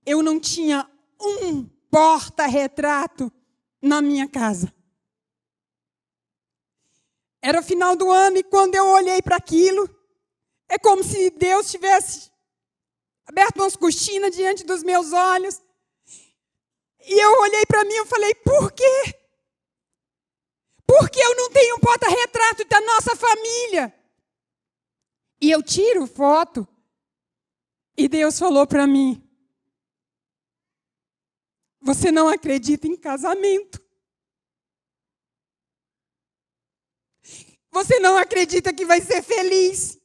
Eu 0.05 0.23
não 0.23 0.39
tinha 0.39 0.89
um 1.19 1.65
porta-retrato 1.91 3.29
na 3.81 4.01
minha 4.01 4.25
casa. 4.25 4.73
Era 7.41 7.61
final 7.61 7.93
do 7.93 8.09
ano 8.09 8.37
e 8.37 8.43
quando 8.43 8.75
eu 8.75 8.85
olhei 8.85 9.21
para 9.21 9.35
aquilo, 9.35 9.89
é 10.69 10.79
como 10.79 11.03
se 11.03 11.29
Deus 11.31 11.69
tivesse 11.69 12.31
aberto 13.25 13.57
umas 13.57 13.75
cortinas 13.75 14.33
diante 14.33 14.63
dos 14.63 14.81
meus 14.81 15.11
olhos. 15.11 15.61
E 17.05 17.19
eu 17.19 17.31
olhei 17.41 17.65
para 17.65 17.83
mim 17.83 17.93
e 17.93 18.05
falei: 18.05 18.35
por 18.35 18.71
quê? 18.71 19.19
Porque 20.85 21.19
eu 21.19 21.35
não 21.35 21.49
tenho 21.49 21.75
um 21.75 21.79
porta-retrato 21.79 22.65
da 22.65 22.79
nossa 22.81 23.15
família. 23.15 23.93
E 25.41 25.51
eu 25.51 25.61
tiro 25.61 26.07
foto. 26.07 26.67
E 27.97 28.07
Deus 28.07 28.39
falou 28.39 28.65
para 28.65 28.87
mim: 28.87 29.21
Você 31.81 32.11
não 32.11 32.27
acredita 32.27 32.87
em 32.87 32.95
casamento. 32.95 33.83
Você 37.71 37.99
não 37.99 38.17
acredita 38.17 38.73
que 38.73 38.85
vai 38.85 39.01
ser 39.01 39.23
feliz. 39.23 39.99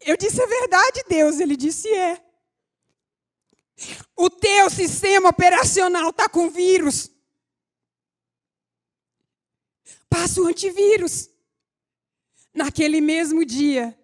Eu 0.00 0.16
disse 0.16 0.40
a 0.40 0.46
verdade, 0.46 1.04
Deus. 1.08 1.40
Ele 1.40 1.56
disse 1.56 1.88
é. 1.92 2.31
O 4.16 4.30
teu 4.30 4.70
sistema 4.70 5.30
operacional 5.30 6.10
está 6.10 6.28
com 6.28 6.50
vírus. 6.50 7.10
Passa 10.08 10.40
o 10.40 10.46
antivírus. 10.46 11.30
Naquele 12.54 13.00
mesmo 13.00 13.44
dia, 13.44 13.98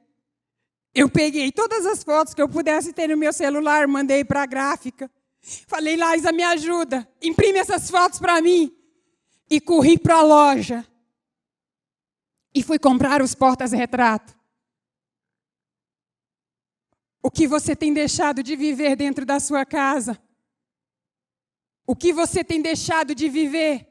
eu 0.95 1.09
peguei 1.09 1.53
todas 1.53 1.85
as 1.85 2.03
fotos 2.03 2.33
que 2.33 2.41
eu 2.41 2.49
pudesse 2.49 2.93
ter 2.93 3.09
no 3.09 3.17
meu 3.17 3.33
celular, 3.33 3.87
mandei 3.87 4.25
para 4.25 4.43
a 4.43 4.47
gráfica. 4.47 5.11
Falei, 5.67 5.97
Laisa, 5.97 6.33
me 6.33 6.43
ajuda, 6.43 7.09
imprime 7.23 7.59
essas 7.59 7.91
fotos 7.91 8.19
para 8.19 8.41
mim. 8.41 8.75
E 9.51 9.61
corri 9.61 9.99
para 9.99 10.17
a 10.17 10.23
loja. 10.23 10.87
E 12.55 12.63
fui 12.63 12.79
comprar 12.79 13.23
os 13.23 13.35
portas-retrato. 13.35 14.38
O 17.23 17.31
que 17.31 17.47
você 17.47 17.75
tem 17.75 17.93
deixado 17.93 18.43
de 18.43 18.55
viver 18.55 18.97
dentro 18.97 19.27
da 19.27 19.41
sua 19.41 19.65
casa? 19.65 20.19
O 21.87 21.97
que 21.97 22.13
você 22.13 22.45
tem 22.45 22.61
deixado 22.61 23.15
de 23.15 23.29
viver? 23.29 23.87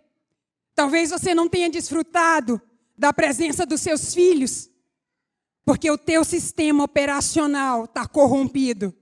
Talvez 0.75 1.09
você 1.09 1.33
não 1.33 1.49
tenha 1.49 1.69
desfrutado 1.69 2.61
da 2.97 3.11
presença 3.11 3.65
dos 3.65 3.81
seus 3.81 4.13
filhos, 4.13 4.69
porque 5.65 5.89
o 5.89 5.97
teu 5.97 6.23
sistema 6.23 6.83
operacional 6.83 7.85
está 7.85 8.07
corrompido. 8.07 8.93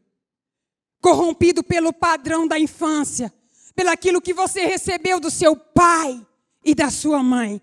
Corrompido 1.01 1.63
pelo 1.63 1.93
padrão 1.93 2.47
da 2.47 2.57
infância, 2.57 3.31
pelaquilo 3.75 4.21
que 4.21 4.33
você 4.33 4.65
recebeu 4.65 5.19
do 5.19 5.29
seu 5.29 5.55
pai 5.55 6.25
e 6.63 6.73
da 6.73 6.89
sua 6.89 7.21
mãe. 7.21 7.61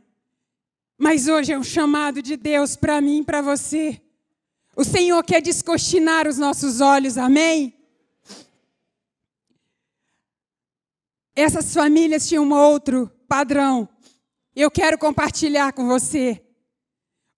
Mas 0.96 1.26
hoje 1.26 1.52
é 1.52 1.58
um 1.58 1.64
chamado 1.64 2.22
de 2.22 2.36
Deus 2.36 2.76
para 2.76 3.00
mim 3.00 3.20
e 3.20 3.24
para 3.24 3.42
você 3.42 4.00
o 4.74 4.84
Senhor 4.84 5.22
quer 5.22 5.42
descostinar 5.42 6.26
os 6.26 6.38
nossos 6.38 6.80
olhos, 6.80 7.18
amém? 7.18 7.74
Essas 11.36 11.72
famílias 11.74 12.26
tinham 12.26 12.44
um 12.44 12.54
outro 12.54 13.10
padrão. 13.28 13.88
Eu 14.56 14.70
quero 14.70 14.98
compartilhar 14.98 15.72
com 15.72 15.86
você 15.86 16.42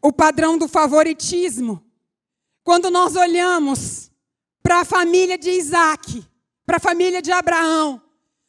o 0.00 0.12
padrão 0.12 0.56
do 0.56 0.68
favoritismo. 0.68 1.84
Quando 2.62 2.90
nós 2.90 3.16
olhamos 3.16 4.10
para 4.62 4.80
a 4.80 4.84
família 4.84 5.36
de 5.36 5.50
Isaac, 5.50 6.24
para 6.64 6.78
a 6.78 6.80
família 6.80 7.20
de 7.20 7.32
Abraão, 7.32 8.00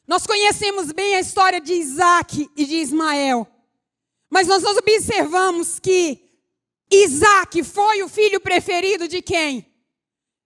nós 0.06 0.26
conhecemos 0.26 0.92
bem 0.92 1.16
a 1.16 1.20
história 1.20 1.60
de 1.60 1.72
Isaac 1.74 2.48
e 2.56 2.64
de 2.64 2.76
Ismael, 2.76 3.46
mas 4.30 4.46
nós 4.46 4.64
observamos 4.64 5.78
que 5.80 6.25
Isaac 6.90 7.62
foi 7.64 8.02
o 8.02 8.08
filho 8.08 8.40
preferido 8.40 9.08
de 9.08 9.20
quem? 9.20 9.72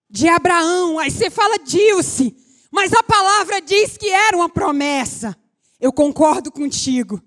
De 0.09 0.29
Abraão. 0.29 0.99
Aí 0.99 1.11
você 1.11 1.31
fala 1.31 1.59
Dilce, 1.59 2.37
mas 2.71 2.93
a 2.93 3.03
palavra 3.03 3.61
diz 3.61 3.97
que 3.97 4.09
era 4.09 4.37
uma 4.37 4.49
promessa. 4.49 5.37
Eu 5.79 5.93
concordo 5.93 6.51
contigo. 6.51 7.23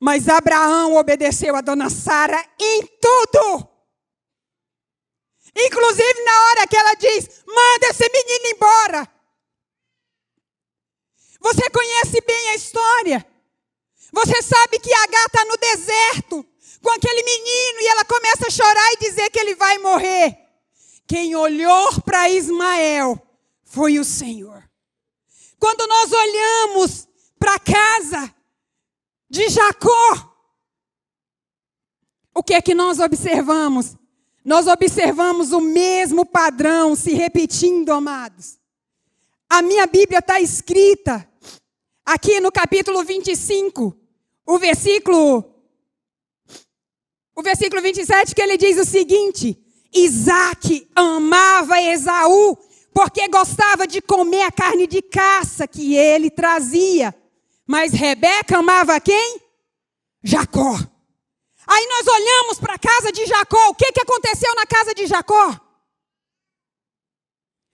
Mas 0.00 0.28
Abraão 0.28 0.94
obedeceu 0.94 1.56
a 1.56 1.60
dona 1.60 1.90
Sara 1.90 2.44
em 2.58 2.86
tudo. 3.00 3.68
Inclusive 5.56 6.24
na 6.24 6.40
hora 6.42 6.66
que 6.66 6.76
ela 6.76 6.94
diz: 6.94 7.42
manda 7.46 7.88
esse 7.88 8.08
menino 8.08 8.54
embora. 8.54 9.08
Você 11.40 11.68
conhece 11.70 12.20
bem 12.20 12.50
a 12.50 12.54
história. 12.54 13.26
Você 14.12 14.42
sabe 14.42 14.78
que 14.78 14.92
Agar 14.92 15.26
está 15.26 15.44
no 15.44 15.56
deserto 15.56 16.46
com 16.82 16.90
aquele 16.90 17.22
menino 17.22 17.80
e 17.80 17.88
ela 17.88 18.04
começa 18.04 18.46
a 18.46 18.50
chorar 18.50 18.92
e 18.92 18.98
dizer 18.98 19.30
que 19.30 19.38
ele 19.38 19.54
vai 19.54 19.78
morrer. 19.78 20.38
Quem 21.06 21.34
olhou 21.34 22.00
para 22.02 22.28
Ismael 22.28 23.20
foi 23.64 23.98
o 23.98 24.04
Senhor. 24.04 24.68
Quando 25.58 25.86
nós 25.86 26.12
olhamos 26.12 27.08
para 27.38 27.54
a 27.54 27.58
casa 27.58 28.34
de 29.28 29.48
Jacó, 29.48 30.34
o 32.34 32.42
que 32.42 32.54
é 32.54 32.62
que 32.62 32.74
nós 32.74 33.00
observamos? 33.00 33.96
Nós 34.44 34.66
observamos 34.66 35.52
o 35.52 35.60
mesmo 35.60 36.24
padrão 36.24 36.94
se 36.94 37.12
repetindo, 37.12 37.90
amados. 37.90 38.58
A 39.50 39.60
minha 39.62 39.86
Bíblia 39.86 40.20
está 40.20 40.40
escrita 40.40 41.28
aqui 42.04 42.40
no 42.40 42.52
capítulo 42.52 43.02
25, 43.02 43.96
o 44.46 44.58
versículo 44.58 45.57
o 47.38 47.42
versículo 47.42 47.80
27 47.80 48.34
que 48.34 48.42
ele 48.42 48.56
diz 48.56 48.76
o 48.78 48.84
seguinte: 48.84 49.56
Isaac 49.94 50.90
amava 50.92 51.80
Esaú 51.80 52.58
porque 52.92 53.28
gostava 53.28 53.86
de 53.86 54.02
comer 54.02 54.42
a 54.42 54.50
carne 54.50 54.88
de 54.88 55.00
caça 55.00 55.68
que 55.68 55.94
ele 55.94 56.30
trazia. 56.30 57.14
Mas 57.64 57.92
Rebeca 57.92 58.58
amava 58.58 59.00
quem? 59.00 59.40
Jacó. 60.20 60.74
Aí 61.64 61.86
nós 61.86 62.08
olhamos 62.08 62.58
para 62.58 62.74
a 62.74 62.78
casa 62.78 63.12
de 63.12 63.24
Jacó. 63.24 63.68
O 63.68 63.74
que, 63.74 63.92
que 63.92 64.00
aconteceu 64.00 64.52
na 64.56 64.66
casa 64.66 64.92
de 64.92 65.06
Jacó? 65.06 65.60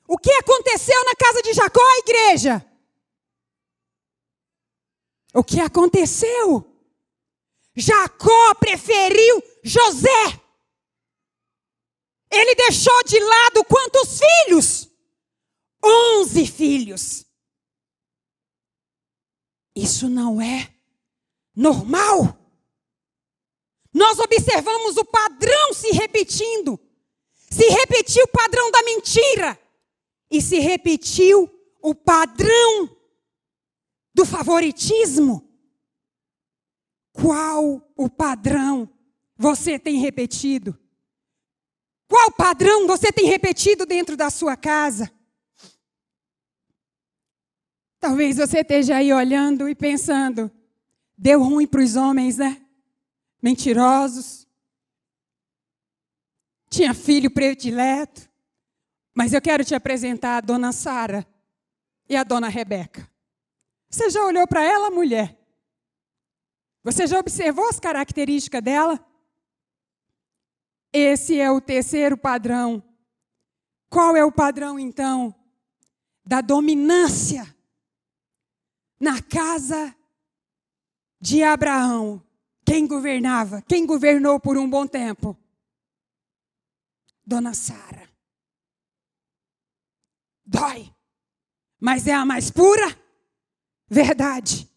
O 0.07 0.19
que 0.19 0.33
aconteceu 0.33 1.05
na 1.07 1.15
casa 1.15 1.41
de 1.41 1.55
Jacó, 1.55 1.81
igreja? 2.01 2.63
O 5.33 5.43
que 5.43 5.59
aconteceu? 5.59 6.67
Jacó 7.75 8.55
preferiu 8.57 9.43
José. 9.65 10.43
Ele 12.31 12.55
deixou 12.55 13.03
de 13.05 13.19
lado 13.19 13.65
quantos 13.65 14.21
filhos? 14.21 14.91
Onze 15.83 16.47
filhos. 16.47 17.25
Isso 19.75 20.09
não 20.09 20.41
é 20.41 20.73
normal. 21.57 22.39
Nós 23.93 24.19
observamos 24.19 24.97
o 24.99 25.05
padrão 25.05 25.73
se 25.73 25.91
repetindo. 25.93 26.79
Se 27.51 27.67
repetiu 27.69 28.25
o 28.25 28.29
padrão 28.29 28.71
da 28.71 28.83
mentira. 28.83 29.59
E 30.31 30.43
se 30.43 30.59
repetiu 30.59 31.49
o 31.81 31.95
padrão 31.95 32.97
do 34.13 34.27
favoritismo. 34.27 35.49
Qual 37.13 37.93
o 37.97 38.11
padrão 38.11 38.94
você 39.37 39.79
tem 39.79 39.99
repetido? 39.99 40.79
Qual 42.09 42.31
padrão 42.33 42.87
você 42.87 43.11
tem 43.11 43.27
repetido 43.27 43.85
dentro 43.85 44.17
da 44.17 44.31
sua 44.31 44.57
casa? 44.57 45.11
Talvez 47.99 48.37
você 48.37 48.61
esteja 48.61 48.97
aí 48.97 49.13
olhando 49.13 49.69
e 49.69 49.75
pensando: 49.75 50.51
deu 51.17 51.43
ruim 51.43 51.67
para 51.67 51.83
os 51.83 51.97
homens, 51.97 52.39
né? 52.39 52.65
Mentirosos. 53.43 54.47
Tinha 56.69 56.93
filho 56.93 57.31
predileto. 57.31 58.29
Mas 59.15 59.33
eu 59.33 59.41
quero 59.41 59.65
te 59.65 59.75
apresentar 59.75 60.37
a 60.37 60.41
dona 60.41 60.73
Sara 60.73 61.27
e 62.09 62.17
a 62.17 62.25
dona 62.25 62.49
Rebeca. 62.49 63.09
Você 63.89 64.11
já 64.11 64.25
olhou 64.25 64.47
para 64.47 64.65
ela, 64.65 64.91
mulher? 64.91 65.39
Você 66.83 67.07
já 67.07 67.19
observou 67.19 67.69
as 67.69 67.79
características 67.79 68.61
dela? 68.61 69.14
Esse 70.97 71.41
é 71.41 71.51
o 71.51 71.61
terceiro 71.61 72.17
padrão. 72.17 72.81
Qual 73.91 74.17
é 74.17 74.25
o 74.25 74.31
padrão, 74.31 74.79
então? 74.79 75.35
Da 76.25 76.41
dominância 76.41 77.53
na 79.01 79.21
casa 79.21 79.93
de 81.21 81.43
Abraão. 81.43 82.23
Quem 82.65 82.87
governava? 82.87 83.61
Quem 83.63 83.85
governou 83.85 84.39
por 84.39 84.57
um 84.57 84.71
bom 84.71 84.87
tempo? 84.87 85.37
Dona 87.27 87.55
Sara. 87.55 88.09
Dói, 90.47 90.95
mas 91.81 92.07
é 92.07 92.13
a 92.13 92.25
mais 92.25 92.53
pura 92.53 92.97
verdade. 93.89 94.71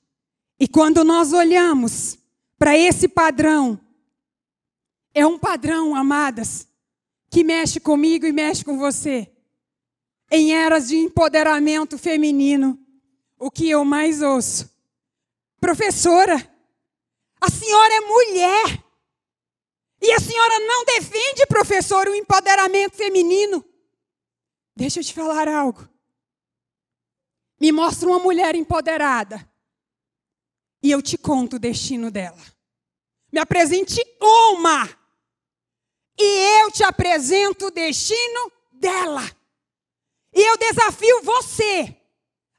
E 0.60 0.68
quando 0.68 1.04
nós 1.04 1.32
olhamos 1.32 2.18
para 2.58 2.76
esse 2.76 3.08
padrão, 3.08 3.80
é 5.18 5.26
um 5.26 5.40
padrão, 5.40 5.96
amadas, 5.96 6.68
que 7.28 7.44
mexe 7.44 7.80
comigo 7.80 8.28
e 8.28 8.32
mexe 8.32 8.64
com 8.64 8.78
você. 8.78 9.28
Em 10.30 10.54
eras 10.54 10.90
de 10.90 10.96
empoderamento 10.96 11.98
feminino, 11.98 12.80
o 13.40 13.50
que 13.50 13.68
eu 13.68 13.84
mais 13.84 14.22
ouço? 14.22 14.70
Professora, 15.60 16.36
a 17.42 17.50
senhora 17.50 17.96
é 17.96 18.02
mulher. 18.02 18.84
E 20.00 20.12
a 20.12 20.20
senhora 20.20 20.60
não 20.60 20.86
defende, 20.86 21.48
professor, 21.48 22.08
o 22.08 22.14
empoderamento 22.14 22.96
feminino. 22.96 23.66
Deixa 24.76 25.00
eu 25.00 25.04
te 25.04 25.16
falar 25.16 25.48
algo. 25.48 25.90
Me 27.60 27.72
mostra 27.72 28.08
uma 28.08 28.20
mulher 28.20 28.54
empoderada 28.54 29.52
e 30.84 30.92
eu 30.92 31.02
te 31.02 31.18
conto 31.18 31.56
o 31.56 31.60
destino 31.60 32.12
dela. 32.12 32.46
Me 33.34 33.40
apresente 33.40 34.00
uma 34.22 35.07
e 36.18 36.62
eu 36.62 36.72
te 36.72 36.84
apresento 36.84 37.68
o 37.68 37.72
destino 37.72 38.52
dela. 38.72 39.24
E 40.34 40.42
eu 40.42 40.58
desafio 40.58 41.22
você 41.24 41.96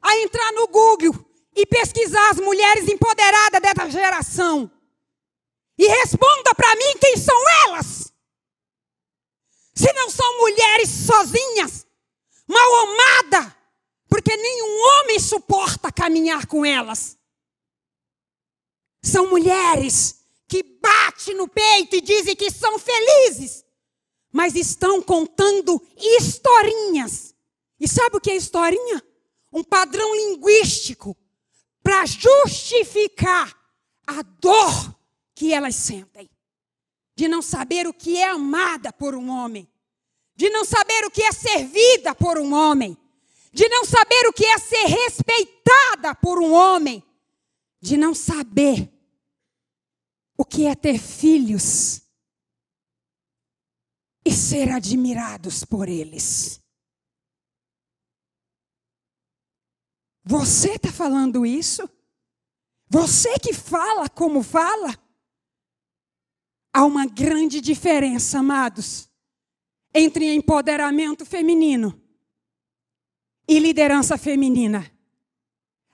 a 0.00 0.16
entrar 0.18 0.52
no 0.52 0.68
Google 0.68 1.14
e 1.54 1.66
pesquisar 1.66 2.30
as 2.30 2.38
mulheres 2.38 2.88
empoderadas 2.88 3.60
dessa 3.60 3.90
geração. 3.90 4.70
E 5.76 5.86
responda 5.86 6.54
para 6.54 6.74
mim 6.76 6.98
quem 7.00 7.16
são 7.16 7.36
elas. 7.66 8.12
Se 9.74 9.92
não 9.92 10.10
são 10.10 10.38
mulheres 10.38 10.88
sozinhas, 10.88 11.86
mal 12.46 12.74
amadas, 12.82 13.52
porque 14.08 14.36
nenhum 14.36 14.80
homem 14.82 15.20
suporta 15.20 15.92
caminhar 15.92 16.46
com 16.46 16.64
elas. 16.64 17.16
São 19.02 19.28
mulheres 19.28 20.17
que 20.48 20.62
batem 20.62 21.34
no 21.34 21.46
peito 21.46 21.96
e 21.96 22.00
dizem 22.00 22.34
que 22.34 22.50
são 22.50 22.78
felizes, 22.78 23.64
mas 24.32 24.54
estão 24.54 25.02
contando 25.02 25.80
historinhas. 25.96 27.34
E 27.78 27.86
sabe 27.86 28.16
o 28.16 28.20
que 28.20 28.30
é 28.30 28.36
historinha? 28.36 29.02
Um 29.52 29.62
padrão 29.62 30.14
linguístico 30.16 31.16
para 31.82 32.06
justificar 32.06 33.56
a 34.06 34.22
dor 34.22 34.96
que 35.34 35.52
elas 35.52 35.74
sentem. 35.74 36.28
De 37.14 37.28
não 37.28 37.42
saber 37.42 37.86
o 37.86 37.92
que 37.92 38.16
é 38.16 38.28
amada 38.28 38.92
por 38.92 39.14
um 39.14 39.28
homem. 39.28 39.68
De 40.34 40.48
não 40.50 40.64
saber 40.64 41.04
o 41.04 41.10
que 41.10 41.22
é 41.22 41.32
servida 41.32 42.14
por 42.14 42.38
um 42.38 42.54
homem. 42.54 42.96
De 43.52 43.68
não 43.68 43.84
saber 43.84 44.26
o 44.28 44.32
que 44.32 44.46
é 44.46 44.58
ser 44.58 44.86
respeitada 44.86 46.14
por 46.14 46.40
um 46.40 46.52
homem 46.52 47.04
de 47.80 47.96
não 47.96 48.14
saber 48.14 48.90
o 50.38 50.44
que 50.44 50.66
é 50.66 50.74
ter 50.76 51.00
filhos 51.00 52.00
e 54.24 54.30
ser 54.30 54.70
admirados 54.70 55.64
por 55.64 55.88
eles. 55.88 56.62
Você 60.24 60.74
está 60.74 60.92
falando 60.92 61.44
isso? 61.44 61.90
Você 62.88 63.36
que 63.38 63.52
fala 63.52 64.08
como 64.08 64.42
fala? 64.42 64.96
Há 66.72 66.84
uma 66.84 67.04
grande 67.04 67.60
diferença, 67.60 68.38
amados, 68.38 69.10
entre 69.92 70.32
empoderamento 70.32 71.26
feminino 71.26 72.00
e 73.48 73.58
liderança 73.58 74.16
feminina. 74.16 74.88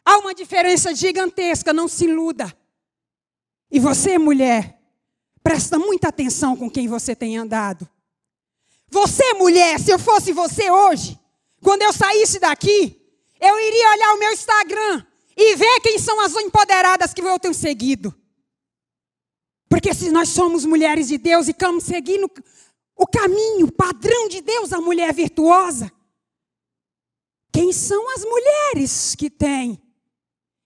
Há 0.05 0.19
uma 0.19 0.35
diferença 0.35 0.95
gigantesca, 0.95 1.73
não 1.73 1.89
se 1.89 2.05
iluda. 2.05 2.55
E 3.75 3.81
você, 3.81 4.21
mulher, 4.21 4.81
presta 5.43 5.81
muita 5.81 6.07
atenção 6.07 6.57
com 6.57 6.71
quem 6.71 6.87
você 6.87 7.13
tem 7.13 7.37
andado. 7.37 7.89
Você, 8.89 9.35
mulher, 9.35 9.81
se 9.81 9.91
eu 9.91 9.99
fosse 9.99 10.33
você 10.33 10.71
hoje, 10.71 11.19
quando 11.61 11.83
eu 11.83 11.93
saísse 11.93 12.39
daqui, 12.39 12.97
eu 13.41 13.59
iria 13.59 13.91
olhar 13.91 14.15
o 14.15 14.19
meu 14.21 14.33
Instagram 14.33 15.05
e 15.37 15.57
ver 15.57 15.81
quem 15.81 15.99
são 15.99 16.21
as 16.21 16.37
empoderadas 16.37 17.13
que 17.13 17.21
eu 17.21 17.37
tenho 17.41 17.53
seguido. 17.53 18.15
Porque 19.69 19.93
se 19.93 20.09
nós 20.13 20.29
somos 20.29 20.65
mulheres 20.65 21.09
de 21.09 21.19
Deus 21.19 21.49
e 21.49 21.51
estamos 21.51 21.83
seguindo 21.83 22.31
o 22.95 23.07
caminho, 23.09 23.67
o 23.67 23.73
padrão 23.73 24.29
de 24.29 24.41
Deus, 24.41 24.73
a 24.73 24.81
mulher 24.81 25.13
virtuosa, 25.13 25.91
quem 27.53 27.73
são 27.73 28.09
as 28.15 28.25
mulheres 28.25 29.17
que 29.17 29.29
têm 29.29 29.83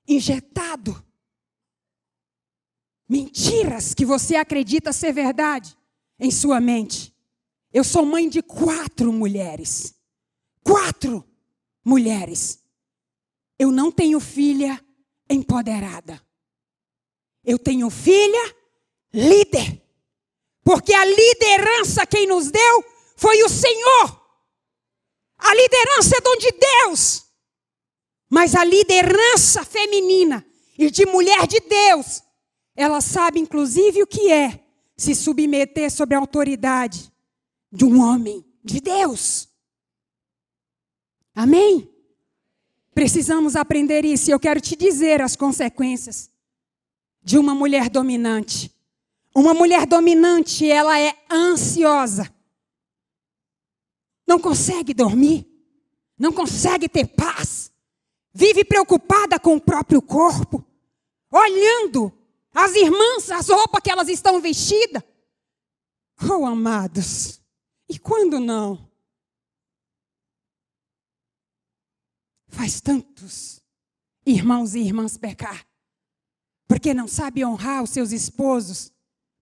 injetado 0.07 1.08
mentiras 3.09 3.95
que 3.95 4.05
você 4.05 4.37
acredita 4.37 4.93
ser 4.93 5.13
verdade 5.13 5.77
em 6.19 6.31
sua 6.31 6.61
mente? 6.61 7.15
Eu 7.73 7.85
sou 7.85 8.05
mãe 8.05 8.29
de 8.29 8.43
quatro 8.43 9.13
mulheres. 9.13 9.95
Quatro 10.63 11.25
mulheres. 11.85 12.63
Eu 13.59 13.71
não 13.71 13.91
tenho 13.91 14.21
filha 14.21 14.83
empoderada. 15.29 16.21
Eu 17.45 17.59
tenho 17.59 17.91
filha 17.91 18.55
líder. 19.13 19.83
Porque 20.63 20.93
a 20.93 21.05
liderança 21.05 22.07
quem 22.07 22.27
nos 22.27 22.51
deu 22.51 22.85
foi 23.17 23.43
o 23.43 23.49
Senhor. 23.49 24.29
A 25.39 25.55
liderança 25.55 26.17
é 26.17 26.21
dom 26.21 26.37
de 26.37 26.53
Deus. 26.53 27.25
Mas 28.29 28.55
a 28.55 28.65
liderança 28.65 29.65
feminina 29.65 30.45
e 30.77 30.91
de 30.91 31.07
mulher 31.07 31.47
de 31.47 31.61
Deus, 31.61 32.23
ela 32.79 33.01
sabe 33.01 33.41
inclusive 33.41 34.05
o 34.05 34.07
que 34.07 34.31
é 34.31 34.65
se 34.97 35.13
submeter 35.13 35.91
sobre 35.91 36.15
a 36.15 36.21
autoridade 36.21 37.13
de 37.73 37.85
um 37.85 38.01
homem 38.01 38.45
de 38.63 38.81
Deus. 38.81 39.49
Amém? 41.35 41.93
Precisamos 42.95 43.57
aprender 43.57 44.05
isso. 44.05 44.31
E 44.31 44.33
eu 44.33 44.39
quero 44.39 44.61
te 44.61 44.77
dizer 44.77 45.21
as 45.21 45.35
consequências 45.35 46.31
de 47.21 47.37
uma 47.37 47.53
mulher 47.53 47.91
dominante. 47.91 48.73
Uma 49.35 49.53
mulher 49.53 49.85
dominante, 49.85 50.71
ela 50.71 51.01
é 51.01 51.17
ansiosa. 51.29 52.33
Não 54.25 54.39
consegue 54.39 54.95
dormir. 54.95 55.45
Não 56.17 56.33
consegue 56.33 56.89
ter 56.89 57.09
paz. 57.09 57.73
Vive 58.33 58.65
preocupada 58.65 59.37
com 59.41 59.57
o 59.57 59.61
próprio 59.61 60.01
corpo. 60.01 60.65
Olhando 61.33 62.13
as 62.59 62.75
irmãs, 62.75 63.31
as 63.31 63.49
roupas 63.49 63.81
que 63.83 63.91
elas 63.91 64.09
estão 64.09 64.41
vestidas. 64.41 65.03
Oh, 66.23 66.45
amados. 66.45 67.41
E 67.89 67.99
quando 67.99 68.41
não? 68.41 68.89
faz 72.59 72.81
tantos 72.81 73.63
irmãos 74.27 74.75
e 74.75 74.81
irmãs 74.81 75.17
pecar, 75.17 75.65
porque 76.67 76.93
não 76.93 77.07
sabe 77.07 77.45
honrar 77.45 77.85
os 77.85 77.91
seus 77.91 78.11
esposos 78.11 78.93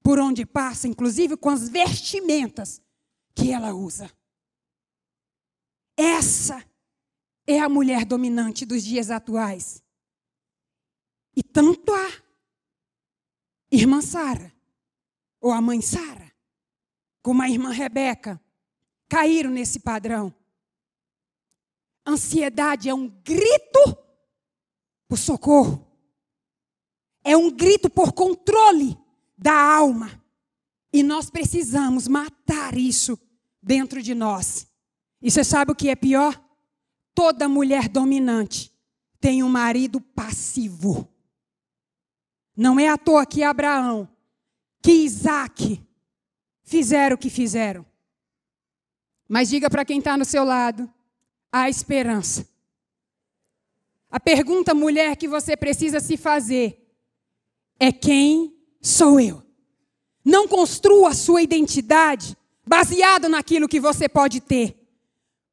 por 0.02 0.18
onde 0.18 0.44
passa, 0.44 0.86
inclusive 0.86 1.34
com 1.34 1.48
as 1.48 1.66
vestimentas 1.66 2.82
que 3.34 3.52
ela 3.52 3.72
usa. 3.72 4.10
Essa 5.96 6.62
é 7.46 7.58
a 7.58 7.70
mulher 7.70 8.04
dominante 8.04 8.66
dos 8.66 8.84
dias 8.84 9.10
atuais. 9.10 9.82
E 11.34 11.42
tanto 11.42 11.92
a 11.94 12.25
irmã 13.76 14.00
Sara, 14.00 14.52
ou 15.40 15.52
a 15.52 15.60
mãe 15.60 15.80
Sara, 15.82 16.32
como 17.22 17.42
a 17.42 17.48
irmã 17.48 17.70
Rebeca, 17.70 18.40
caíram 19.08 19.50
nesse 19.50 19.80
padrão. 19.80 20.34
Ansiedade 22.06 22.88
é 22.88 22.94
um 22.94 23.08
grito 23.08 23.98
por 25.08 25.18
socorro. 25.18 25.86
É 27.24 27.36
um 27.36 27.50
grito 27.50 27.90
por 27.90 28.12
controle 28.12 28.96
da 29.36 29.52
alma. 29.54 30.22
E 30.92 31.02
nós 31.02 31.28
precisamos 31.28 32.06
matar 32.06 32.78
isso 32.78 33.18
dentro 33.60 34.00
de 34.00 34.14
nós. 34.14 34.66
E 35.20 35.30
você 35.30 35.42
sabe 35.42 35.72
o 35.72 35.74
que 35.74 35.88
é 35.88 35.96
pior? 35.96 36.40
Toda 37.14 37.48
mulher 37.48 37.88
dominante 37.88 38.72
tem 39.20 39.42
um 39.42 39.48
marido 39.48 40.00
passivo. 40.00 41.12
Não 42.56 42.80
é 42.80 42.88
à 42.88 42.96
toa 42.96 43.26
que 43.26 43.42
Abraão, 43.42 44.08
que 44.82 44.92
Isaac 44.92 45.82
fizeram 46.62 47.16
o 47.16 47.18
que 47.18 47.28
fizeram. 47.28 47.84
Mas 49.28 49.48
diga 49.48 49.68
para 49.68 49.84
quem 49.84 49.98
está 49.98 50.16
no 50.16 50.24
seu 50.24 50.44
lado: 50.44 50.90
há 51.52 51.68
esperança. 51.68 52.48
A 54.10 54.20
pergunta, 54.20 54.72
mulher, 54.72 55.16
que 55.16 55.28
você 55.28 55.56
precisa 55.56 56.00
se 56.00 56.16
fazer 56.16 56.88
é: 57.78 57.92
quem 57.92 58.56
sou 58.80 59.20
eu? 59.20 59.42
Não 60.24 60.48
construa 60.48 61.10
a 61.10 61.14
sua 61.14 61.42
identidade 61.42 62.36
baseado 62.66 63.28
naquilo 63.28 63.68
que 63.68 63.78
você 63.78 64.08
pode 64.08 64.40
ter. 64.40 64.76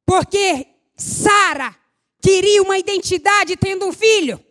Porque 0.04 0.66
Sara 0.96 1.74
queria 2.20 2.62
uma 2.62 2.78
identidade 2.78 3.56
tendo 3.56 3.86
um 3.86 3.92
filho. 3.92 4.43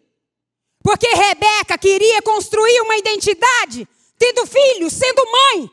Porque 0.84 1.08
Rebeca 1.08 1.78
queria 1.78 2.22
construir 2.22 2.82
uma 2.82 2.98
identidade 2.98 3.88
tendo 4.18 4.46
filho, 4.46 4.90
sendo 4.90 5.24
mãe. 5.32 5.72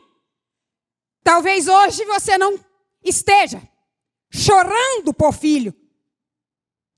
Talvez 1.23 1.67
hoje 1.67 2.05
você 2.05 2.37
não 2.37 2.57
esteja 3.03 3.61
chorando 4.31 5.13
por 5.13 5.33
filho. 5.33 5.75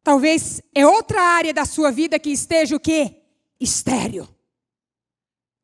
Talvez 0.03 0.61
é 0.75 0.85
outra 0.85 1.21
área 1.21 1.53
da 1.53 1.65
sua 1.65 1.91
vida 1.91 2.19
que 2.19 2.29
esteja 2.29 2.75
o 2.75 2.79
quê? 2.79 3.23
Estéreo. 3.59 4.27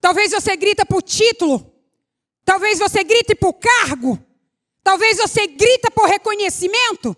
Talvez 0.01 0.31
você 0.31 0.55
grita 0.55 0.85
por 0.85 1.03
título. 1.03 1.71
Talvez 2.43 2.79
você 2.79 3.03
grite 3.03 3.35
por 3.35 3.53
cargo. 3.53 4.17
Talvez 4.81 5.17
você 5.17 5.45
grita 5.45 5.91
por 5.91 6.07
reconhecimento. 6.07 7.15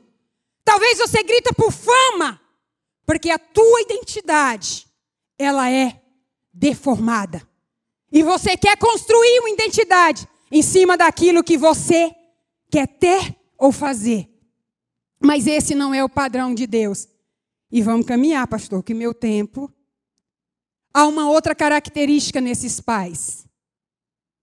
Talvez 0.63 0.97
você 0.97 1.23
grita 1.23 1.53
por 1.53 1.71
fama. 1.71 2.41
Porque 3.05 3.29
a 3.29 3.39
tua 3.39 3.81
identidade, 3.81 4.87
ela 5.41 5.69
é 5.71 6.01
deformada. 6.53 7.41
E 8.11 8.23
você 8.23 8.55
quer 8.57 8.77
construir 8.77 9.39
uma 9.39 9.49
identidade 9.49 10.27
em 10.51 10.61
cima 10.61 10.97
daquilo 10.97 11.43
que 11.43 11.57
você 11.57 12.13
quer 12.69 12.87
ter 12.87 13.35
ou 13.57 13.71
fazer. 13.71 14.29
Mas 15.19 15.47
esse 15.47 15.73
não 15.73 15.93
é 15.93 16.03
o 16.03 16.09
padrão 16.09 16.53
de 16.53 16.67
Deus. 16.67 17.07
E 17.71 17.81
vamos 17.81 18.05
caminhar, 18.05 18.45
pastor, 18.47 18.83
que 18.83 18.93
meu 18.93 19.13
tempo. 19.13 19.71
Há 20.93 21.07
uma 21.07 21.29
outra 21.29 21.55
característica 21.55 22.41
nesses 22.41 22.81
pais. 22.81 23.47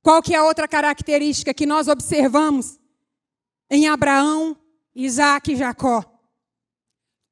Qual 0.03 0.23
que 0.23 0.35
é 0.35 0.39
a 0.39 0.45
outra 0.45 0.67
característica 0.67 1.53
que 1.53 1.67
nós 1.67 1.89
observamos 1.89 2.79
em 3.71 3.87
Abraão, 3.87 4.57
Isaac 4.95 5.53
e 5.53 5.57
Jacó? 5.57 6.03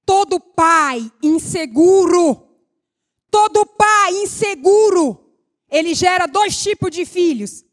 Todo 0.04 0.38
pai 0.38 1.10
inseguro, 1.22 2.45
todo 3.36 3.66
pai 3.66 4.14
inseguro, 4.14 5.22
ele 5.70 5.94
gera 5.94 6.24
dois 6.24 6.56
tipos 6.56 6.90
de 6.90 7.04
filhos. 7.04 7.66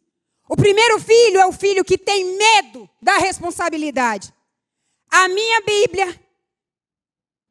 O 0.49 0.57
primeiro 0.57 0.99
filho 0.99 1.39
é 1.39 1.45
o 1.45 1.53
filho 1.53 1.85
que 1.85 1.97
tem 1.97 2.37
medo 2.37 2.89
da 3.01 3.17
responsabilidade. 3.17 4.33
A 5.09 5.29
minha 5.29 5.61
Bíblia, 5.61 6.21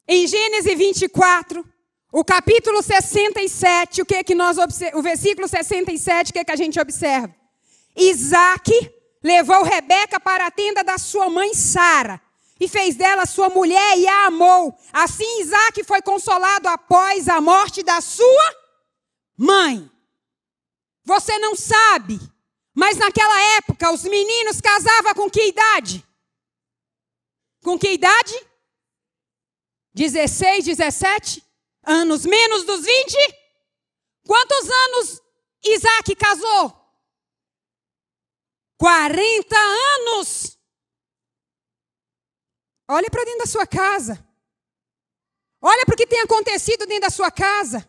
em 0.06 0.26
Gênesis 0.26 0.76
24, 0.76 1.66
o 2.12 2.22
capítulo 2.22 2.82
67, 2.82 4.02
o 4.02 4.04
que 4.04 4.16
é 4.16 4.22
que 4.22 4.34
nós 4.34 4.58
o 4.92 5.00
versículo 5.00 5.48
67, 5.48 6.30
o 6.30 6.32
que 6.34 6.40
é 6.40 6.44
que 6.44 6.52
a 6.52 6.56
gente 6.56 6.78
observa? 6.78 7.34
Isaac 7.96 8.70
levou 9.22 9.62
Rebeca 9.62 10.20
para 10.20 10.48
a 10.48 10.50
tenda 10.50 10.84
da 10.84 10.98
sua 10.98 11.30
mãe 11.30 11.54
Sara 11.54 12.20
e 12.62 12.68
fez 12.68 12.94
dela 12.94 13.26
sua 13.26 13.48
mulher 13.48 13.98
e 13.98 14.06
a 14.06 14.26
amou. 14.26 14.78
Assim 14.92 15.40
Isaac 15.40 15.82
foi 15.84 16.00
consolado 16.00 16.68
após 16.68 17.28
a 17.28 17.40
morte 17.40 17.82
da 17.82 18.00
sua 18.00 18.56
mãe. 19.36 19.90
Você 21.04 21.38
não 21.38 21.56
sabe, 21.56 22.20
mas 22.74 22.98
naquela 22.98 23.40
época 23.56 23.90
os 23.90 24.04
meninos 24.04 24.60
casavam 24.60 25.14
com 25.14 25.28
que 25.28 25.48
idade? 25.48 26.06
Com 27.62 27.78
que 27.78 27.92
idade? 27.92 28.46
16, 29.94 30.64
17? 30.64 31.52
anos 31.84 32.24
menos 32.24 32.64
dos 32.64 32.84
20? 32.84 33.16
Quantos 34.26 34.70
anos 34.70 35.22
Isaac 35.64 36.14
casou? 36.14 36.78
40 38.78 39.56
anos. 39.56 40.58
Olhe 42.92 43.08
para 43.10 43.24
dentro 43.24 43.40
da 43.40 43.46
sua 43.46 43.66
casa. 43.66 44.24
Olha 45.60 45.86
para 45.86 45.94
o 45.94 45.96
que 45.96 46.06
tem 46.06 46.20
acontecido 46.20 46.86
dentro 46.86 47.02
da 47.02 47.10
sua 47.10 47.30
casa. 47.30 47.88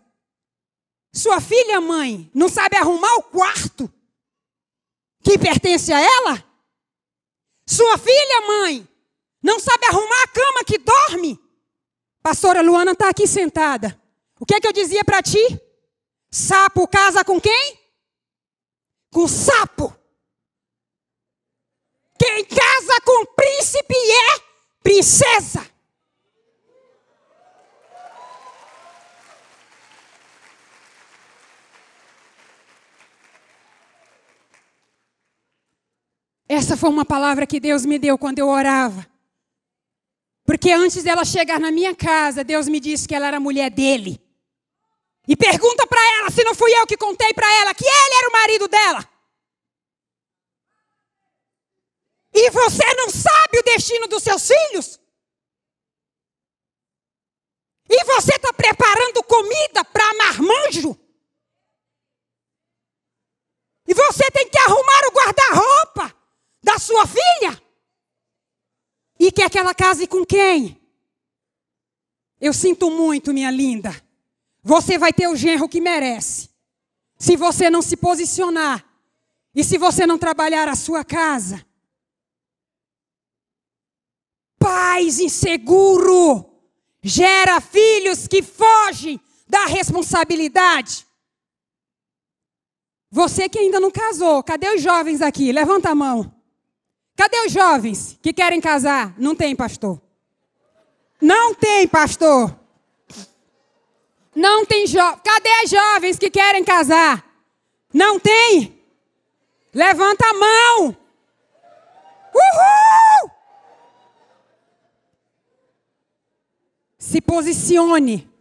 Sua 1.13 1.41
filha, 1.41 1.81
mãe, 1.81 2.31
não 2.33 2.47
sabe 2.47 2.77
arrumar 2.77 3.13
o 3.15 3.23
quarto 3.23 3.91
que 5.23 5.37
pertence 5.37 5.91
a 5.91 5.99
ela? 5.99 6.43
Sua 7.65 7.97
filha, 7.97 8.41
mãe, 8.47 8.87
não 9.41 9.59
sabe 9.59 9.85
arrumar 9.85 10.23
a 10.23 10.27
cama 10.27 10.63
que 10.65 10.77
dorme? 10.77 11.39
Pastora 12.21 12.61
Luana 12.61 12.91
está 12.91 13.09
aqui 13.09 13.25
sentada. 13.25 13.99
O 14.39 14.45
que 14.45 14.55
é 14.55 14.61
que 14.61 14.67
eu 14.67 14.73
dizia 14.73 15.03
para 15.03 15.21
ti? 15.21 15.39
Sapo 16.29 16.87
casa 16.87 17.23
com 17.23 17.39
quem? 17.39 17.79
Com 19.11 19.27
sapo. 19.27 19.95
Quem 22.19 22.45
casa 22.45 23.01
com 23.05 23.25
príncipe 23.25 23.95
é 23.95 24.52
princesa. 24.83 25.65
Essa 36.47 36.77
foi 36.77 36.89
uma 36.89 37.05
palavra 37.05 37.47
que 37.47 37.59
Deus 37.59 37.85
me 37.85 37.97
deu 37.97 38.17
quando 38.17 38.37
eu 38.37 38.47
orava. 38.47 39.07
Porque 40.45 40.71
antes 40.71 41.01
dela 41.01 41.23
chegar 41.23 41.59
na 41.59 41.71
minha 41.71 41.95
casa, 41.95 42.43
Deus 42.43 42.67
me 42.67 42.79
disse 42.79 43.07
que 43.07 43.15
ela 43.15 43.27
era 43.27 43.39
mulher 43.39 43.71
dele. 43.71 44.21
E 45.27 45.35
pergunta 45.37 45.87
para 45.87 46.01
ela 46.19 46.29
se 46.29 46.43
não 46.43 46.53
fui 46.53 46.71
eu 46.77 46.85
que 46.85 46.97
contei 46.97 47.33
para 47.33 47.51
ela 47.61 47.73
que 47.73 47.85
ele 47.85 48.15
era 48.15 48.29
o 48.29 48.31
marido 48.31 48.67
dela. 48.67 49.12
E 52.33 52.49
você 52.49 52.93
não 52.95 53.09
sabe 53.09 53.59
o 53.59 53.63
destino 53.63 54.07
dos 54.07 54.23
seus 54.23 54.47
filhos? 54.47 54.99
E 57.89 58.03
você 58.05 58.33
está 58.35 58.51
preparando 58.51 59.23
comida 59.23 59.85
para 59.85 60.13
marmanjo? 60.15 60.97
E 63.87 63.93
você 63.93 64.31
tem 64.31 64.49
que 64.49 64.57
arrumar 64.57 65.01
o 65.07 65.11
guarda-roupa 65.11 66.15
da 66.63 66.79
sua 66.79 67.05
filha? 67.05 67.61
E 69.19 69.31
quer 69.31 69.49
que 69.49 69.59
ela 69.59 69.75
case 69.75 70.07
com 70.07 70.25
quem? 70.25 70.81
Eu 72.41 72.51
sinto 72.51 72.89
muito, 72.89 73.31
minha 73.31 73.51
linda. 73.51 73.91
Você 74.63 74.97
vai 74.97 75.13
ter 75.13 75.27
o 75.27 75.35
genro 75.35 75.69
que 75.69 75.79
merece. 75.79 76.49
Se 77.17 77.35
você 77.35 77.69
não 77.69 77.81
se 77.81 77.95
posicionar 77.95 78.83
e 79.53 79.63
se 79.63 79.77
você 79.77 80.07
não 80.07 80.17
trabalhar 80.17 80.67
a 80.67 80.75
sua 80.75 81.05
casa. 81.05 81.65
Pais 84.63 85.19
inseguro 85.19 86.49
gera 87.01 87.59
filhos 87.59 88.29
que 88.29 88.41
fogem 88.41 89.19
da 89.45 89.65
responsabilidade. 89.65 91.05
Você 93.11 93.49
que 93.49 93.59
ainda 93.59 93.77
não 93.77 93.91
casou, 93.91 94.41
cadê 94.41 94.69
os 94.69 94.81
jovens 94.81 95.21
aqui? 95.21 95.51
Levanta 95.51 95.89
a 95.89 95.95
mão. 95.95 96.33
Cadê 97.13 97.41
os 97.45 97.51
jovens 97.51 98.17
que 98.21 98.31
querem 98.31 98.61
casar? 98.61 99.13
Não 99.17 99.35
tem, 99.35 99.53
pastor. 99.53 100.01
Não 101.19 101.53
tem, 101.53 101.85
pastor. 101.85 102.57
Não 104.33 104.65
tem 104.65 104.87
jovens. 104.87 105.19
Cadê 105.25 105.49
as 105.61 105.69
jovens 105.69 106.17
que 106.17 106.29
querem 106.29 106.63
casar? 106.63 107.21
Não 107.93 108.17
tem? 108.17 108.81
Levanta 109.73 110.25
a 110.25 110.33
mão. 110.33 110.97
Uhul! 112.33 113.32
Se 117.03 117.19
posicione. 117.19 118.31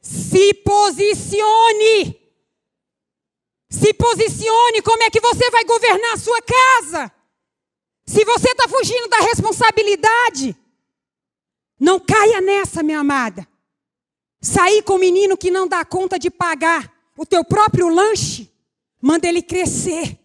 Se 0.00 0.54
posicione. 0.54 2.18
Se 3.68 3.92
posicione. 3.92 4.80
Como 4.82 5.02
é 5.02 5.10
que 5.10 5.20
você 5.20 5.50
vai 5.50 5.62
governar 5.64 6.14
a 6.14 6.16
sua 6.16 6.40
casa? 6.40 7.12
Se 8.06 8.24
você 8.24 8.52
está 8.52 8.66
fugindo 8.66 9.06
da 9.06 9.18
responsabilidade, 9.18 10.56
não 11.78 12.00
caia 12.00 12.40
nessa, 12.40 12.82
minha 12.82 13.00
amada. 13.00 13.46
Sair 14.40 14.82
com 14.82 14.94
o 14.94 14.98
menino 14.98 15.36
que 15.36 15.50
não 15.50 15.68
dá 15.68 15.84
conta 15.84 16.18
de 16.18 16.30
pagar 16.30 16.90
o 17.18 17.26
teu 17.26 17.44
próprio 17.44 17.90
lanche, 17.90 18.50
manda 18.98 19.28
ele 19.28 19.42
crescer. 19.42 20.18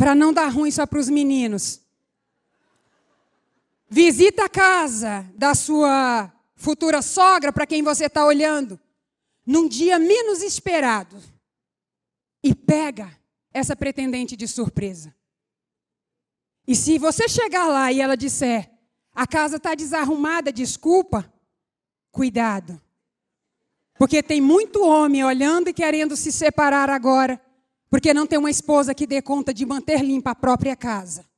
Para 0.00 0.14
não 0.14 0.32
dar 0.32 0.48
ruim 0.48 0.70
só 0.70 0.86
para 0.86 0.98
os 0.98 1.10
meninos. 1.10 1.82
Visita 3.86 4.46
a 4.46 4.48
casa 4.48 5.30
da 5.34 5.54
sua 5.54 6.32
futura 6.56 7.02
sogra 7.02 7.52
para 7.52 7.66
quem 7.66 7.82
você 7.82 8.06
está 8.06 8.24
olhando, 8.24 8.80
num 9.44 9.68
dia 9.68 9.98
menos 9.98 10.40
esperado, 10.40 11.22
e 12.42 12.54
pega 12.54 13.14
essa 13.52 13.76
pretendente 13.76 14.38
de 14.38 14.48
surpresa. 14.48 15.14
E 16.66 16.74
se 16.74 16.96
você 16.96 17.28
chegar 17.28 17.66
lá 17.66 17.92
e 17.92 18.00
ela 18.00 18.16
disser, 18.16 18.70
a 19.14 19.26
casa 19.26 19.56
está 19.56 19.74
desarrumada, 19.74 20.50
desculpa, 20.50 21.30
cuidado. 22.10 22.80
Porque 23.98 24.22
tem 24.22 24.40
muito 24.40 24.82
homem 24.82 25.22
olhando 25.22 25.68
e 25.68 25.74
querendo 25.74 26.16
se 26.16 26.32
separar 26.32 26.88
agora, 26.88 27.38
porque 27.90 28.14
não 28.14 28.26
tem 28.26 28.38
uma 28.38 28.50
esposa 28.50 28.94
que 28.94 29.06
dê 29.06 29.20
conta 29.20 29.52
de 29.52 29.66
manter 29.66 30.00
limpa 30.02 30.30
a 30.30 30.34
própria 30.34 30.76
casa. 30.76 31.28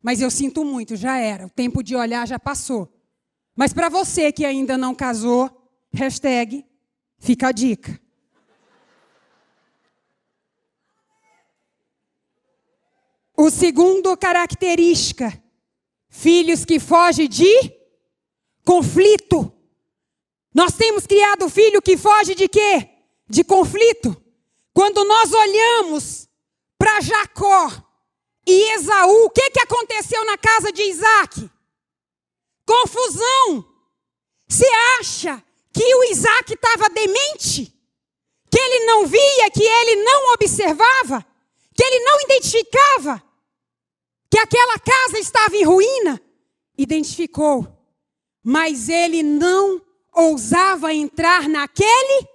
Mas 0.00 0.20
eu 0.20 0.30
sinto 0.30 0.64
muito, 0.64 0.94
já 0.94 1.18
era, 1.18 1.46
o 1.46 1.50
tempo 1.50 1.82
de 1.82 1.96
olhar 1.96 2.26
já 2.26 2.38
passou. 2.38 2.88
Mas 3.54 3.72
para 3.72 3.88
você 3.88 4.30
que 4.30 4.44
ainda 4.44 4.78
não 4.78 4.94
casou, 4.94 5.50
hashtag, 5.92 6.64
fica 7.18 7.48
a 7.48 7.52
dica. 7.52 8.00
O 13.36 13.50
segundo 13.50 14.16
característica, 14.16 15.42
filhos 16.08 16.64
que 16.64 16.78
fogem 16.78 17.28
de 17.28 17.72
conflito. 18.64 19.52
Nós 20.54 20.74
temos 20.74 21.06
criado 21.06 21.48
filho 21.48 21.82
que 21.82 21.96
foge 21.96 22.36
de 22.36 22.48
quê? 22.48 22.88
De 23.28 23.42
conflito. 23.42 24.21
Quando 24.74 25.04
nós 25.04 25.32
olhamos 25.32 26.28
para 26.78 27.00
Jacó 27.00 27.70
e 28.46 28.74
Esaú, 28.74 29.26
o 29.26 29.30
que, 29.30 29.50
que 29.50 29.60
aconteceu 29.60 30.24
na 30.24 30.36
casa 30.38 30.72
de 30.72 30.82
Isaac? 30.82 31.50
confusão. 32.72 33.64
Você 34.48 34.66
acha 35.00 35.42
que 35.72 35.94
o 35.94 36.04
Isaac 36.04 36.54
estava 36.54 36.88
demente? 36.90 37.72
Que 38.50 38.58
ele 38.58 38.86
não 38.86 39.06
via, 39.06 39.50
que 39.50 39.62
ele 39.62 40.02
não 40.02 40.32
observava, 40.34 41.24
que 41.74 41.82
ele 41.82 42.00
não 42.00 42.20
identificava 42.22 43.22
que 44.30 44.38
aquela 44.38 44.78
casa 44.78 45.18
estava 45.18 45.54
em 45.56 45.64
ruína? 45.64 46.20
Identificou, 46.76 47.66
mas 48.42 48.88
ele 48.88 49.22
não 49.22 49.80
ousava 50.14 50.92
entrar 50.92 51.48
naquele 51.48 52.26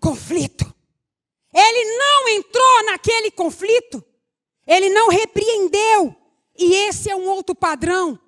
conflito. 0.00 0.71
Ele 1.54 1.96
não 1.96 2.28
entrou 2.28 2.84
naquele 2.86 3.30
conflito. 3.30 4.02
Ele 4.66 4.88
não 4.90 5.08
repreendeu. 5.08 6.14
E 6.56 6.74
esse 6.74 7.10
é 7.10 7.16
um 7.16 7.28
outro 7.28 7.54
padrão. 7.54 8.18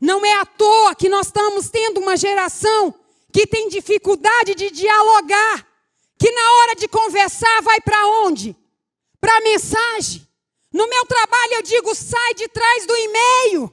Não 0.00 0.24
é 0.24 0.34
à 0.34 0.46
toa 0.46 0.94
que 0.94 1.08
nós 1.08 1.26
estamos 1.26 1.68
tendo 1.70 1.98
uma 1.98 2.16
geração 2.16 2.94
que 3.32 3.46
tem 3.46 3.68
dificuldade 3.68 4.54
de 4.54 4.70
dialogar, 4.70 5.66
que 6.18 6.30
na 6.30 6.52
hora 6.54 6.74
de 6.76 6.88
conversar 6.88 7.62
vai 7.62 7.80
para 7.80 8.06
onde? 8.24 8.56
Para 9.20 9.36
a 9.36 9.40
mensagem. 9.40 10.26
No 10.72 10.88
meu 10.88 11.04
trabalho 11.06 11.54
eu 11.54 11.62
digo: 11.62 11.94
sai 11.94 12.34
de 12.34 12.48
trás 12.48 12.86
do 12.86 12.96
e-mail, 12.96 13.72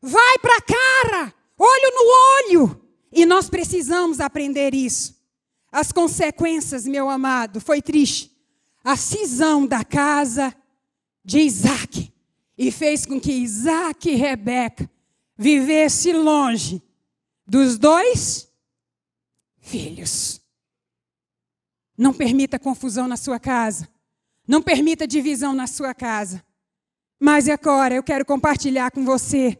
vai 0.00 0.38
para 0.38 0.56
a 0.56 0.62
cara, 0.62 1.34
olho 1.58 1.92
no 1.94 2.56
olho. 2.62 2.82
E 3.10 3.24
nós 3.24 3.48
precisamos 3.48 4.20
aprender 4.20 4.74
isso. 4.74 5.17
As 5.70 5.92
consequências, 5.92 6.86
meu 6.86 7.08
amado, 7.08 7.60
foi 7.60 7.82
triste. 7.82 8.36
A 8.82 8.96
cisão 8.96 9.66
da 9.66 9.84
casa 9.84 10.54
de 11.24 11.40
Isaac 11.40 12.12
e 12.56 12.72
fez 12.72 13.04
com 13.04 13.20
que 13.20 13.32
Isaac 13.32 14.08
e 14.08 14.14
Rebeca 14.14 14.90
vivesse 15.36 16.12
longe 16.12 16.82
dos 17.46 17.78
dois 17.78 18.48
filhos. 19.60 20.40
Não 21.96 22.14
permita 22.14 22.58
confusão 22.58 23.06
na 23.06 23.16
sua 23.16 23.38
casa. 23.38 23.88
Não 24.46 24.62
permita 24.62 25.06
divisão 25.06 25.52
na 25.52 25.66
sua 25.66 25.92
casa. 25.92 26.44
Mas 27.20 27.48
agora 27.48 27.94
eu 27.94 28.02
quero 28.02 28.24
compartilhar 28.24 28.90
com 28.90 29.04
você, 29.04 29.58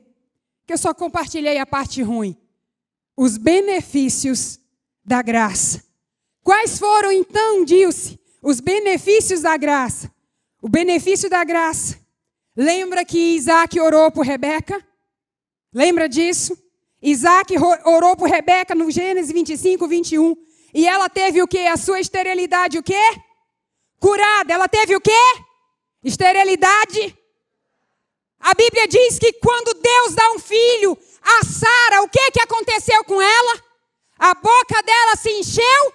que 0.66 0.72
eu 0.72 0.78
só 0.78 0.94
compartilhei 0.94 1.58
a 1.58 1.66
parte 1.66 2.02
ruim, 2.02 2.36
os 3.16 3.36
benefícios 3.36 4.60
da 5.04 5.20
graça. 5.20 5.87
Quais 6.42 6.78
foram 6.78 7.12
então, 7.12 7.64
Dilce, 7.64 8.18
os 8.42 8.60
benefícios 8.60 9.42
da 9.42 9.56
graça? 9.56 10.10
O 10.60 10.68
benefício 10.68 11.28
da 11.28 11.44
graça. 11.44 11.98
Lembra 12.56 13.04
que 13.04 13.36
Isaac 13.36 13.78
orou 13.78 14.10
por 14.10 14.24
Rebeca? 14.24 14.84
Lembra 15.72 16.08
disso? 16.08 16.56
Isaac 17.00 17.54
orou 17.84 18.16
por 18.16 18.28
Rebeca 18.28 18.74
no 18.74 18.90
Gênesis 18.90 19.30
25, 19.30 19.86
21. 19.86 20.36
E 20.74 20.86
ela 20.86 21.08
teve 21.08 21.40
o 21.42 21.46
que? 21.46 21.66
A 21.66 21.76
sua 21.76 22.00
esterilidade, 22.00 22.78
o 22.78 22.82
quê? 22.82 23.00
Curada. 24.00 24.52
Ela 24.52 24.68
teve 24.68 24.96
o 24.96 25.00
quê? 25.00 25.10
Esterilidade. 26.02 27.16
A 28.40 28.54
Bíblia 28.54 28.86
diz 28.88 29.18
que 29.18 29.32
quando 29.34 29.74
Deus 29.74 30.14
dá 30.14 30.32
um 30.32 30.38
filho 30.38 30.96
a 31.22 31.44
Sara, 31.44 32.02
o 32.02 32.08
que, 32.08 32.30
que 32.30 32.40
aconteceu 32.40 33.04
com 33.04 33.20
ela? 33.20 33.62
A 34.18 34.34
boca 34.34 34.82
dela 34.82 35.16
se 35.16 35.30
encheu 35.30 35.92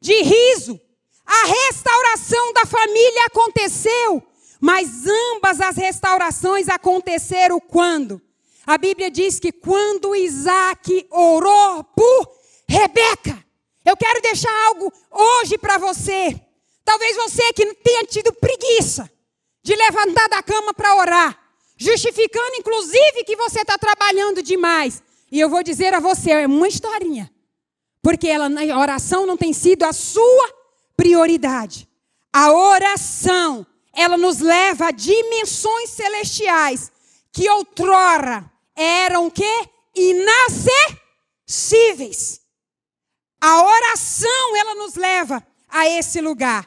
de 0.00 0.22
riso. 0.22 0.80
A 1.26 1.46
restauração 1.46 2.52
da 2.52 2.64
família 2.64 3.26
aconteceu. 3.26 4.22
Mas 4.60 5.06
ambas 5.06 5.60
as 5.60 5.76
restaurações 5.76 6.68
aconteceram 6.68 7.60
quando? 7.60 8.20
A 8.66 8.76
Bíblia 8.76 9.10
diz 9.10 9.38
que 9.38 9.52
quando 9.52 10.16
Isaac 10.16 11.06
orou 11.10 11.84
por 11.84 12.38
Rebeca. 12.68 13.42
Eu 13.84 13.96
quero 13.96 14.20
deixar 14.20 14.52
algo 14.66 14.92
hoje 15.10 15.56
para 15.56 15.78
você. 15.78 16.38
Talvez 16.84 17.16
você 17.16 17.52
que 17.54 17.74
tenha 17.76 18.04
tido 18.04 18.32
preguiça 18.34 19.10
de 19.62 19.74
levantar 19.74 20.28
da 20.28 20.42
cama 20.42 20.74
para 20.74 20.96
orar, 20.96 21.38
justificando 21.76 22.56
inclusive 22.56 23.24
que 23.24 23.36
você 23.36 23.60
está 23.60 23.78
trabalhando 23.78 24.42
demais. 24.42 25.02
E 25.30 25.40
eu 25.40 25.48
vou 25.48 25.62
dizer 25.62 25.94
a 25.94 26.00
você, 26.00 26.30
é 26.30 26.46
uma 26.46 26.68
historinha. 26.68 27.30
Porque 28.08 28.26
ela, 28.26 28.46
a 28.46 28.78
oração 28.78 29.26
não 29.26 29.36
tem 29.36 29.52
sido 29.52 29.82
a 29.82 29.92
sua 29.92 30.50
prioridade. 30.96 31.86
A 32.32 32.50
oração, 32.50 33.66
ela 33.92 34.16
nos 34.16 34.38
leva 34.38 34.86
a 34.86 34.90
dimensões 34.90 35.90
celestiais 35.90 36.90
que 37.30 37.46
outrora 37.50 38.50
eram 38.74 39.28
que 39.28 39.44
inacessíveis. 39.94 42.40
A 43.38 43.62
oração 43.62 44.56
ela 44.56 44.74
nos 44.74 44.94
leva 44.94 45.46
a 45.68 45.86
esse 45.86 46.22
lugar. 46.22 46.66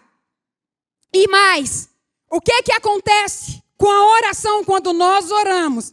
E 1.12 1.28
mais, 1.28 1.90
o 2.30 2.40
que 2.40 2.62
que 2.62 2.72
acontece 2.72 3.64
com 3.80 3.90
a 3.90 4.12
oração 4.12 4.64
quando 4.64 4.94
nós 4.94 5.32
oramos? 5.32 5.92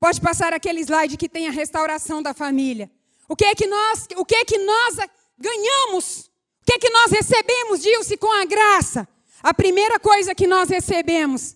Pode 0.00 0.20
passar 0.20 0.52
aquele 0.52 0.80
slide 0.80 1.16
que 1.16 1.28
tem 1.28 1.46
a 1.46 1.52
restauração 1.52 2.20
da 2.20 2.34
família. 2.34 2.90
O 3.28 3.36
que 3.36 3.44
é 3.44 3.54
que 3.54 3.66
nós, 3.66 4.06
o 4.16 4.24
que 4.24 4.34
é 4.34 4.44
que 4.44 4.58
nós 4.58 4.96
ganhamos? 5.38 6.30
O 6.62 6.66
que 6.66 6.72
é 6.72 6.78
que 6.78 6.90
nós 6.90 7.10
recebemos, 7.10 7.82
Dilce, 7.82 8.16
com 8.16 8.32
a 8.32 8.44
graça? 8.44 9.06
A 9.42 9.52
primeira 9.52 10.00
coisa 10.00 10.34
que 10.34 10.46
nós 10.46 10.70
recebemos, 10.70 11.54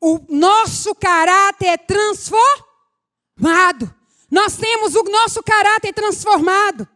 o 0.00 0.18
nosso 0.28 0.94
caráter 0.94 1.66
é 1.66 1.76
transformado. 1.76 3.94
Nós 4.30 4.56
temos 4.56 4.94
o 4.94 5.02
nosso 5.04 5.42
caráter 5.42 5.92
transformado. 5.92 6.88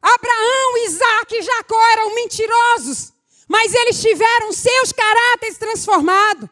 Abraão, 0.00 0.78
Isaac 0.84 1.34
e 1.34 1.42
Jacó 1.42 1.80
eram 1.90 2.14
mentirosos, 2.14 3.12
mas 3.48 3.74
eles 3.74 4.00
tiveram 4.00 4.52
seus 4.52 4.92
caráteres 4.92 5.58
transformados. 5.58 6.48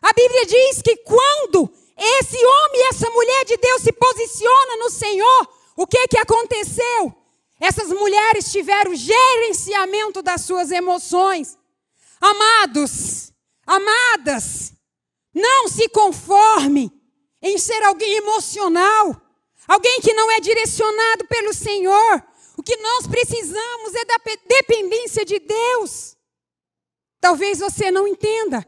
A 0.00 0.12
Bíblia 0.12 0.46
diz 0.46 0.82
que 0.82 0.96
quando 0.98 1.70
esse 1.96 2.36
homem 2.36 2.80
e 2.80 2.88
essa 2.88 3.10
mulher 3.10 3.44
de 3.44 3.56
Deus 3.56 3.82
se 3.82 3.92
posiciona 3.92 4.76
no 4.76 4.90
Senhor, 4.90 5.55
o 5.76 5.86
que 5.86 6.08
que 6.08 6.18
aconteceu? 6.18 7.14
Essas 7.60 7.88
mulheres 7.88 8.50
tiveram 8.50 8.94
gerenciamento 8.94 10.22
das 10.22 10.42
suas 10.42 10.70
emoções. 10.70 11.58
Amados, 12.20 13.32
amadas, 13.66 14.72
não 15.34 15.68
se 15.68 15.88
conforme 15.88 16.90
em 17.42 17.58
ser 17.58 17.82
alguém 17.82 18.16
emocional, 18.16 19.20
alguém 19.68 20.00
que 20.00 20.14
não 20.14 20.30
é 20.30 20.40
direcionado 20.40 21.26
pelo 21.26 21.52
Senhor. 21.52 22.22
O 22.56 22.62
que 22.62 22.76
nós 22.76 23.06
precisamos 23.06 23.94
é 23.94 24.04
da 24.06 24.16
dependência 24.48 25.24
de 25.24 25.38
Deus. 25.38 26.16
Talvez 27.20 27.58
você 27.58 27.90
não 27.90 28.08
entenda. 28.08 28.66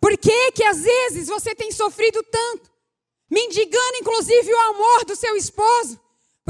Por 0.00 0.16
que 0.16 0.52
que 0.52 0.64
às 0.64 0.82
vezes 0.82 1.28
você 1.28 1.54
tem 1.54 1.70
sofrido 1.70 2.22
tanto? 2.24 2.70
Mendigando 3.30 3.98
inclusive 4.00 4.52
o 4.52 4.60
amor 4.70 5.04
do 5.04 5.14
seu 5.14 5.36
esposo. 5.36 6.00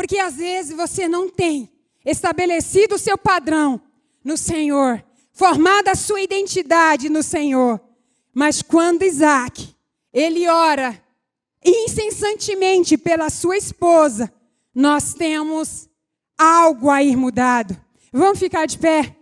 Porque 0.00 0.16
às 0.16 0.36
vezes 0.36 0.74
você 0.74 1.06
não 1.06 1.28
tem 1.28 1.70
estabelecido 2.06 2.94
o 2.94 2.98
seu 2.98 3.18
padrão 3.18 3.78
no 4.24 4.34
Senhor, 4.34 5.04
formada 5.30 5.90
a 5.90 5.94
sua 5.94 6.22
identidade 6.22 7.10
no 7.10 7.22
Senhor. 7.22 7.78
Mas 8.32 8.62
quando 8.62 9.02
Isaac, 9.02 9.76
ele 10.10 10.48
ora 10.48 10.98
incessantemente 11.62 12.96
pela 12.96 13.28
sua 13.28 13.58
esposa, 13.58 14.32
nós 14.74 15.12
temos 15.12 15.86
algo 16.38 16.88
a 16.88 17.02
ir 17.02 17.14
mudado. 17.14 17.78
Vamos 18.10 18.38
ficar 18.38 18.64
de 18.64 18.78
pé? 18.78 19.14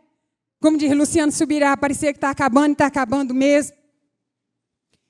Como 0.60 0.78
diz 0.78 0.96
Luciano 0.96 1.32
Subirá, 1.32 1.76
parecia 1.76 2.12
que 2.12 2.18
está 2.18 2.30
acabando 2.30 2.68
e 2.68 2.72
está 2.74 2.86
acabando 2.86 3.34
mesmo. 3.34 3.76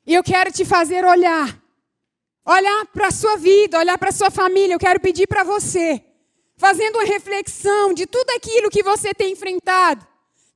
E 0.06 0.14
eu 0.14 0.24
quero 0.24 0.50
te 0.50 0.64
fazer 0.64 1.04
olhar. 1.04 1.62
Olhar 2.48 2.86
para 2.86 3.08
a 3.08 3.10
sua 3.10 3.36
vida, 3.36 3.78
olhar 3.78 3.98
para 3.98 4.08
a 4.08 4.12
sua 4.12 4.30
família. 4.30 4.72
Eu 4.72 4.78
quero 4.78 4.98
pedir 4.98 5.26
para 5.26 5.44
você, 5.44 6.02
fazendo 6.56 6.96
uma 6.96 7.04
reflexão 7.04 7.92
de 7.92 8.06
tudo 8.06 8.30
aquilo 8.30 8.70
que 8.70 8.82
você 8.82 9.12
tem 9.12 9.32
enfrentado, 9.32 10.06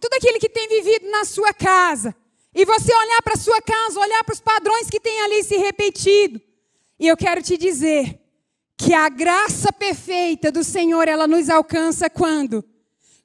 tudo 0.01 0.15
aquilo 0.15 0.39
que 0.39 0.49
tem 0.49 0.67
vivido 0.69 1.11
na 1.11 1.27
sua 1.27 1.53
casa. 1.53 2.17
E 2.55 2.65
você 2.65 2.95
olhar 2.95 3.21
para 3.21 3.35
a 3.35 3.37
sua 3.37 3.61
casa, 3.61 4.01
olhar 4.01 4.25
para 4.25 4.33
os 4.33 4.41
padrões 4.41 4.89
que 4.89 4.99
tem 4.99 5.21
ali 5.21 5.45
se 5.45 5.59
repetido. 5.59 6.41
E 6.99 7.07
eu 7.07 7.17
quero 7.17 7.43
te 7.43 7.59
dizer 7.59 8.19
que 8.75 8.95
a 8.95 9.11
graça 9.11 9.71
perfeita 9.71 10.51
do 10.51 10.65
Senhor, 10.65 11.07
ela 11.07 11.27
nos 11.27 11.51
alcança 11.51 12.09
quando? 12.09 12.65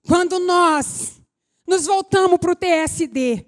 Quando 0.05 0.39
nós 0.39 1.21
nos 1.65 1.85
voltamos 1.85 2.37
para 2.37 2.51
o 2.51 2.55
TSD. 2.55 3.45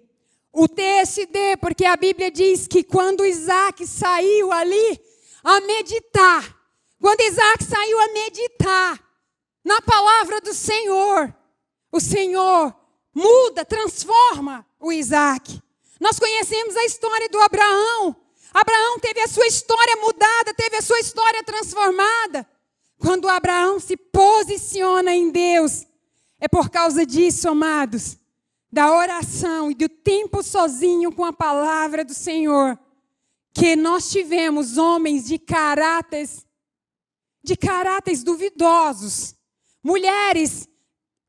O 0.53 0.65
TSD, 0.65 1.57
porque 1.57 1.83
a 1.83 1.97
Bíblia 1.97 2.31
diz 2.31 2.67
que 2.67 2.83
quando 2.83 3.25
Isaac 3.25 3.85
saiu 3.85 4.51
ali 4.53 5.08
a 5.43 5.61
meditar, 5.61 6.55
quando 6.99 7.21
Isaac 7.21 7.63
saiu 7.63 7.99
a 7.99 8.13
meditar 8.13 8.99
na 9.63 9.81
palavra 9.81 10.41
do 10.41 10.53
Senhor, 10.53 11.33
o 11.91 11.99
Senhor 11.99 12.75
muda, 13.13 13.65
transforma 13.65 14.65
o 14.79 14.91
Isaac. 14.91 15.61
Nós 15.99 16.19
conhecemos 16.19 16.75
a 16.75 16.85
história 16.85 17.29
do 17.29 17.39
Abraão, 17.41 18.15
Abraão 18.53 18.99
teve 18.99 19.21
a 19.21 19.27
sua 19.27 19.45
história 19.45 19.95
mudada, 19.97 20.53
teve 20.53 20.77
a 20.77 20.81
sua 20.81 20.99
história 20.99 21.43
transformada. 21.43 22.47
Quando 22.97 23.29
Abraão 23.29 23.79
se 23.79 23.95
posiciona 23.95 25.13
em 25.13 25.29
Deus, 25.29 25.85
é 26.39 26.47
por 26.47 26.69
causa 26.69 27.05
disso, 27.05 27.47
amados, 27.47 28.17
da 28.71 28.91
oração 28.93 29.71
e 29.71 29.75
do 29.75 29.87
tempo 29.87 30.43
sozinho 30.43 31.11
com 31.11 31.23
a 31.23 31.33
palavra 31.33 32.03
do 32.03 32.13
Senhor, 32.13 32.77
que 33.53 33.75
nós 33.75 34.09
tivemos 34.09 34.77
homens 34.77 35.25
de 35.25 35.37
caráteres 35.37 36.45
de 37.41 37.55
caráteres 37.55 38.21
duvidosos, 38.21 39.33
mulheres 39.81 40.67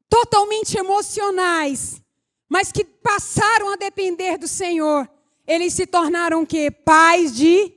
totalmente 0.09 0.77
emocionais, 0.77 2.03
mas 2.49 2.73
que 2.73 2.85
passaram 2.85 3.73
a 3.73 3.77
depender 3.77 4.37
do 4.37 4.49
Senhor 4.49 5.09
eles 5.51 5.73
se 5.73 5.85
tornaram 5.85 6.43
o 6.43 6.47
quê? 6.47 6.71
Pais 6.71 7.35
de 7.35 7.75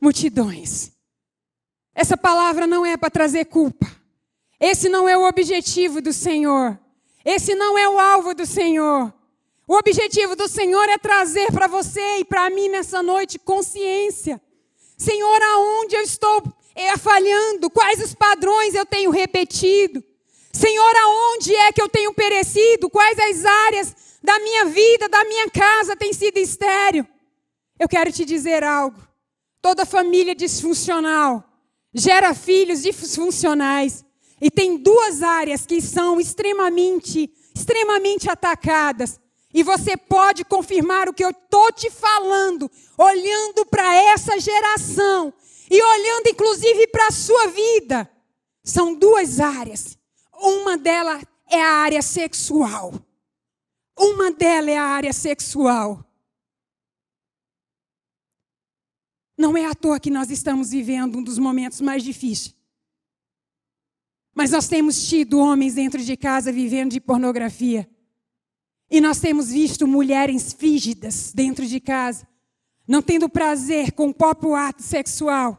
multidões. 0.00 0.92
Essa 1.94 2.16
palavra 2.16 2.66
não 2.66 2.86
é 2.86 2.96
para 2.96 3.10
trazer 3.10 3.44
culpa. 3.44 3.86
Esse 4.58 4.88
não 4.88 5.06
é 5.06 5.14
o 5.14 5.28
objetivo 5.28 6.00
do 6.00 6.10
Senhor. 6.10 6.80
Esse 7.22 7.54
não 7.54 7.76
é 7.76 7.86
o 7.86 8.00
alvo 8.00 8.34
do 8.34 8.46
Senhor. 8.46 9.12
O 9.72 9.78
objetivo 9.78 10.36
do 10.36 10.48
Senhor 10.48 10.86
é 10.90 10.98
trazer 10.98 11.50
para 11.50 11.66
você 11.66 12.18
e 12.18 12.26
para 12.26 12.50
mim 12.50 12.68
nessa 12.68 13.02
noite 13.02 13.38
consciência. 13.38 14.38
Senhor, 14.98 15.42
aonde 15.42 15.96
eu 15.96 16.02
estou 16.02 16.42
é, 16.74 16.94
falhando? 16.98 17.70
Quais 17.70 17.98
os 18.04 18.14
padrões 18.14 18.74
eu 18.74 18.84
tenho 18.84 19.10
repetido? 19.10 20.04
Senhor, 20.52 20.94
aonde 20.94 21.56
é 21.56 21.72
que 21.72 21.80
eu 21.80 21.88
tenho 21.88 22.12
perecido? 22.12 22.90
Quais 22.90 23.18
as 23.18 23.46
áreas 23.46 23.96
da 24.22 24.38
minha 24.40 24.66
vida, 24.66 25.08
da 25.08 25.24
minha 25.24 25.48
casa 25.48 25.96
tem 25.96 26.12
sido 26.12 26.36
estéreo. 26.36 27.08
Eu 27.80 27.88
quero 27.88 28.12
te 28.12 28.26
dizer 28.26 28.62
algo. 28.62 29.00
Toda 29.62 29.86
família 29.86 30.34
disfuncional 30.34 31.42
gera 31.94 32.34
filhos 32.34 32.82
disfuncionais. 32.82 34.04
E 34.38 34.50
tem 34.50 34.76
duas 34.76 35.22
áreas 35.22 35.64
que 35.64 35.80
são 35.80 36.20
extremamente, 36.20 37.32
extremamente 37.54 38.28
atacadas. 38.28 39.21
E 39.54 39.62
você 39.62 39.96
pode 39.96 40.44
confirmar 40.44 41.08
o 41.08 41.14
que 41.14 41.24
eu 41.24 41.30
estou 41.30 41.70
te 41.72 41.90
falando, 41.90 42.70
olhando 42.96 43.66
para 43.66 43.94
essa 43.94 44.40
geração 44.40 45.32
e 45.70 45.82
olhando 45.82 46.28
inclusive 46.28 46.86
para 46.88 47.08
a 47.08 47.12
sua 47.12 47.48
vida. 47.48 48.10
São 48.64 48.94
duas 48.94 49.40
áreas. 49.40 49.98
Uma 50.34 50.76
delas 50.76 51.22
é 51.50 51.62
a 51.62 51.70
área 51.70 52.00
sexual. 52.00 52.94
Uma 53.98 54.30
delas 54.30 54.68
é 54.70 54.78
a 54.78 54.84
área 54.84 55.12
sexual. 55.12 56.02
Não 59.36 59.56
é 59.56 59.66
à 59.66 59.74
toa 59.74 60.00
que 60.00 60.10
nós 60.10 60.30
estamos 60.30 60.70
vivendo 60.70 61.18
um 61.18 61.22
dos 61.22 61.38
momentos 61.38 61.80
mais 61.80 62.02
difíceis. 62.02 62.54
Mas 64.34 64.50
nós 64.50 64.66
temos 64.66 65.08
tido 65.08 65.38
homens 65.38 65.74
dentro 65.74 66.02
de 66.02 66.16
casa 66.16 66.50
vivendo 66.50 66.92
de 66.92 67.00
pornografia. 67.00 67.88
E 68.92 69.00
nós 69.00 69.18
temos 69.18 69.50
visto 69.50 69.88
mulheres 69.88 70.52
frígidas 70.52 71.32
dentro 71.34 71.64
de 71.66 71.80
casa, 71.80 72.28
não 72.86 73.00
tendo 73.00 73.26
prazer 73.26 73.92
com 73.92 74.10
o 74.10 74.14
próprio 74.14 74.54
ato 74.54 74.82
sexual, 74.82 75.56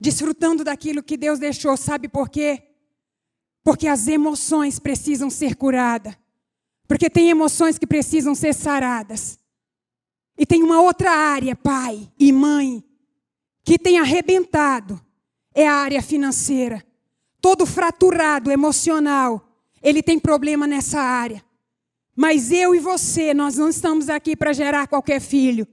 desfrutando 0.00 0.64
daquilo 0.64 1.02
que 1.02 1.18
Deus 1.18 1.38
deixou. 1.38 1.76
Sabe 1.76 2.08
por 2.08 2.30
quê? 2.30 2.62
Porque 3.62 3.86
as 3.86 4.08
emoções 4.08 4.78
precisam 4.78 5.28
ser 5.28 5.56
curadas. 5.56 6.16
Porque 6.88 7.10
tem 7.10 7.28
emoções 7.28 7.76
que 7.76 7.86
precisam 7.86 8.34
ser 8.34 8.54
saradas. 8.54 9.38
E 10.38 10.46
tem 10.46 10.62
uma 10.62 10.80
outra 10.80 11.10
área, 11.10 11.54
pai 11.54 12.10
e 12.18 12.32
mãe, 12.32 12.82
que 13.62 13.78
tem 13.78 13.98
arrebentado. 13.98 14.98
É 15.54 15.68
a 15.68 15.74
área 15.74 16.00
financeira. 16.00 16.82
Todo 17.42 17.66
fraturado 17.66 18.50
emocional, 18.50 19.54
ele 19.82 20.02
tem 20.02 20.18
problema 20.18 20.66
nessa 20.66 20.98
área. 20.98 21.44
Mas 22.20 22.52
eu 22.52 22.74
e 22.74 22.78
você, 22.78 23.32
nós 23.32 23.56
não 23.56 23.70
estamos 23.70 24.10
aqui 24.10 24.36
para 24.36 24.52
gerar 24.52 24.86
qualquer 24.86 25.22
filho. 25.22 25.66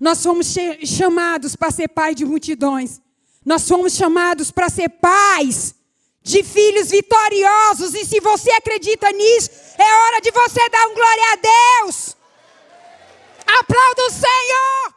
Nós 0.00 0.18
somos 0.18 0.52
chamados 0.82 1.54
para 1.54 1.70
ser 1.70 1.86
pai 1.86 2.16
de 2.16 2.24
multidões. 2.24 3.00
Nós 3.46 3.62
somos 3.62 3.92
chamados 3.92 4.50
para 4.50 4.68
ser 4.68 4.88
pais 4.88 5.72
de 6.20 6.42
filhos 6.42 6.90
vitoriosos. 6.90 7.94
E 7.94 8.04
se 8.04 8.18
você 8.18 8.50
acredita 8.50 9.08
nisso, 9.12 9.50
é 9.78 9.94
hora 10.00 10.20
de 10.20 10.32
você 10.32 10.68
dar 10.68 10.84
um 10.88 10.94
glória 10.94 11.32
a 11.32 11.36
Deus. 11.84 12.16
Aplauda 13.60 14.02
o 14.02 14.10
Senhor. 14.10 14.94